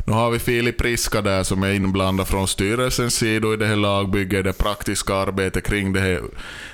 Nu 0.06 0.14
har 0.14 0.32
vi 0.32 0.40
Filip 0.40 0.82
Riska 0.82 1.22
där 1.22 1.44
som 1.44 1.64
är 1.64 1.74
inblandad 1.74 2.28
från 2.28 2.48
styrelsens 2.48 3.16
sida 3.16 3.54
i 3.54 3.58
det 3.58 3.66
här 3.66 3.76
lagbygget, 3.76 4.44
det 4.44 4.54
praktiska 4.54 5.16
arbetet 5.16 5.64
kring 5.64 5.94
det 5.94 6.00
här 6.00 6.22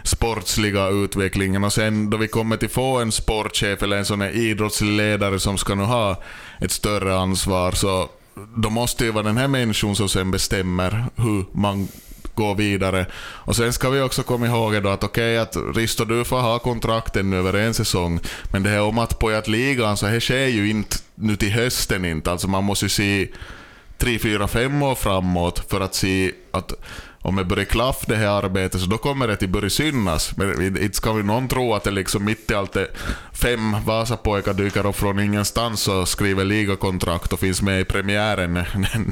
sportsliga 0.03 0.87
utvecklingen. 0.87 1.63
Och 1.63 1.73
sen 1.73 2.09
då 2.09 2.17
vi 2.17 2.27
kommer 2.27 2.57
till 2.57 2.69
få 2.69 2.99
en 2.99 3.11
sportchef 3.11 3.83
eller 3.83 3.97
en 3.97 4.05
sån 4.05 4.21
här 4.21 4.29
idrottsledare 4.29 5.39
som 5.39 5.57
ska 5.57 5.75
nu 5.75 5.83
ha 5.83 6.23
ett 6.61 6.71
större 6.71 7.17
ansvar, 7.17 7.71
så 7.71 8.09
då 8.55 8.69
måste 8.69 9.05
ju 9.05 9.11
vara 9.11 9.23
den 9.23 9.37
här 9.37 9.47
människan 9.47 9.95
som 9.95 10.09
sen 10.09 10.31
bestämmer 10.31 11.05
hur 11.15 11.45
man 11.51 11.87
går 12.37 12.55
vidare. 12.55 13.05
Och 13.15 13.55
sen 13.55 13.73
ska 13.73 13.89
vi 13.89 14.01
också 14.01 14.23
komma 14.23 14.47
ihåg 14.47 14.83
då 14.83 14.89
att 14.89 15.03
okej 15.03 15.41
okay, 15.41 15.61
att 15.61 15.75
Risto 15.75 16.05
du 16.05 16.25
får 16.25 16.39
ha 16.39 16.59
kontrakten 16.59 17.33
över 17.33 17.53
en 17.53 17.73
säsong, 17.73 18.19
men 18.51 18.63
det 18.63 18.69
här 18.69 18.81
om 18.81 18.97
att 18.97 19.19
på 19.19 19.29
att 19.29 19.47
ligan 19.47 19.97
så 19.97 20.07
här 20.07 20.19
sker 20.19 20.47
ju 20.47 20.69
inte 20.69 20.97
nu 21.15 21.35
till 21.35 21.51
hösten 21.51 22.05
inte. 22.05 22.31
Alltså 22.31 22.47
man 22.47 22.63
måste 22.63 22.85
ju 22.85 22.89
se 22.89 23.27
tre, 23.97 24.19
fyra, 24.19 24.47
fem 24.47 24.83
år 24.83 24.95
framåt 24.95 25.65
för 25.69 25.81
att 25.81 25.95
se 25.95 26.31
att 26.51 26.73
om 27.27 27.35
det 27.35 27.43
börjar 27.43 27.65
klaffa 27.65 28.05
det 28.07 28.15
här 28.15 28.43
arbetet 28.43 28.81
så 28.81 28.87
då 28.87 28.97
kommer 28.97 29.27
det 29.27 29.33
att 29.33 29.49
börja 29.49 29.69
synas. 29.69 30.37
Men 30.37 30.77
inte 30.77 30.97
ska 30.97 31.13
vi 31.13 31.23
någon 31.23 31.47
tro 31.47 31.73
att 31.73 31.83
det 31.83 31.91
liksom 31.91 32.25
mitt 32.25 32.51
i 32.51 32.53
allt 32.53 32.75
är 32.75 32.87
fem 33.33 33.75
Vasapojkar 33.85 34.53
dyker 34.53 34.85
upp 34.85 34.95
från 34.95 35.19
ingenstans 35.19 35.87
och 35.87 36.09
skriver 36.09 36.45
ligakontrakt 36.45 37.33
och 37.33 37.39
finns 37.39 37.61
med 37.61 37.81
i 37.81 37.85
premiären 37.85 38.65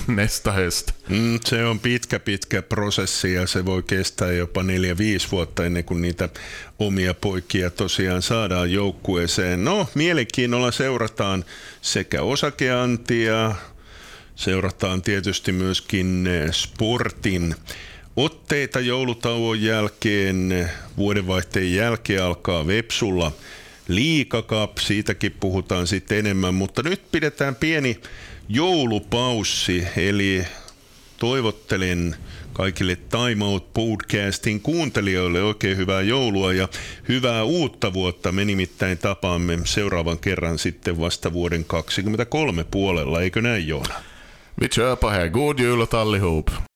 nästa 0.08 0.52
höst. 0.52 0.94
Mm, 1.10 1.40
se 1.44 1.66
on 1.66 1.80
pitkä 1.80 2.20
pitkä 2.20 2.62
prosessi 2.62 3.34
ja 3.34 3.48
se 3.48 3.66
voi 3.66 3.84
kestää 3.84 4.32
jopa 4.32 4.64
neljä, 4.64 4.98
viisi 4.98 5.32
vuotta 5.32 5.66
ennen 5.66 5.84
kuin 5.84 6.02
niitä 6.02 6.30
omia 6.80 7.14
poikia 7.14 7.70
tosiaan 7.70 8.22
saadaan 8.22 8.72
joukkueeseen. 8.72 9.64
No, 9.64 9.88
mielenkiinnolla 9.94 10.72
seurataan 10.72 11.46
sekä 11.82 12.22
osakeantia, 12.22 13.56
seurataan 14.36 15.02
tietysti 15.02 15.52
myöskin 15.52 16.30
sportin 16.52 17.56
Otteita 18.16 18.80
joulutauon 18.80 19.62
jälkeen, 19.62 20.70
vuodenvaihteen 20.98 21.74
jälkeen 21.74 22.24
alkaa 22.24 22.68
Vepsulla 22.68 23.32
liikakap, 23.88 24.78
siitäkin 24.78 25.32
puhutaan 25.40 25.88
sitten 25.88 26.18
enemmän, 26.18 26.54
mutta 26.54 26.84
nyt 26.84 27.12
pidetään 27.12 27.56
pieni 27.56 28.00
joulupaussi, 28.50 29.88
eli 29.98 30.44
toivottelen 31.18 32.16
kaikille 32.54 32.96
Time 32.96 33.46
Out 33.46 33.74
podcastin 33.74 34.62
kuuntelijoille 34.62 35.44
oikein 35.44 35.78
hyvää 35.78 36.02
joulua 36.02 36.54
ja 36.54 36.68
hyvää 37.08 37.44
uutta 37.44 37.94
vuotta. 37.94 38.32
Me 38.32 38.46
nimittäin 38.46 38.98
tapaamme 38.98 39.60
seuraavan 39.64 40.20
kerran 40.20 40.60
sitten 40.60 41.00
vasta 41.00 41.34
vuoden 41.34 41.66
2023 41.66 42.64
puolella, 42.64 43.22
eikö 43.22 43.42
näin 43.42 43.68
Joona? 43.68 43.96
Vi 44.62 44.68
på 45.00 45.10
här. 45.10 45.30
God 45.30 45.60
jul 45.60 45.82
åt 45.82 45.94
allihop! 45.94 46.75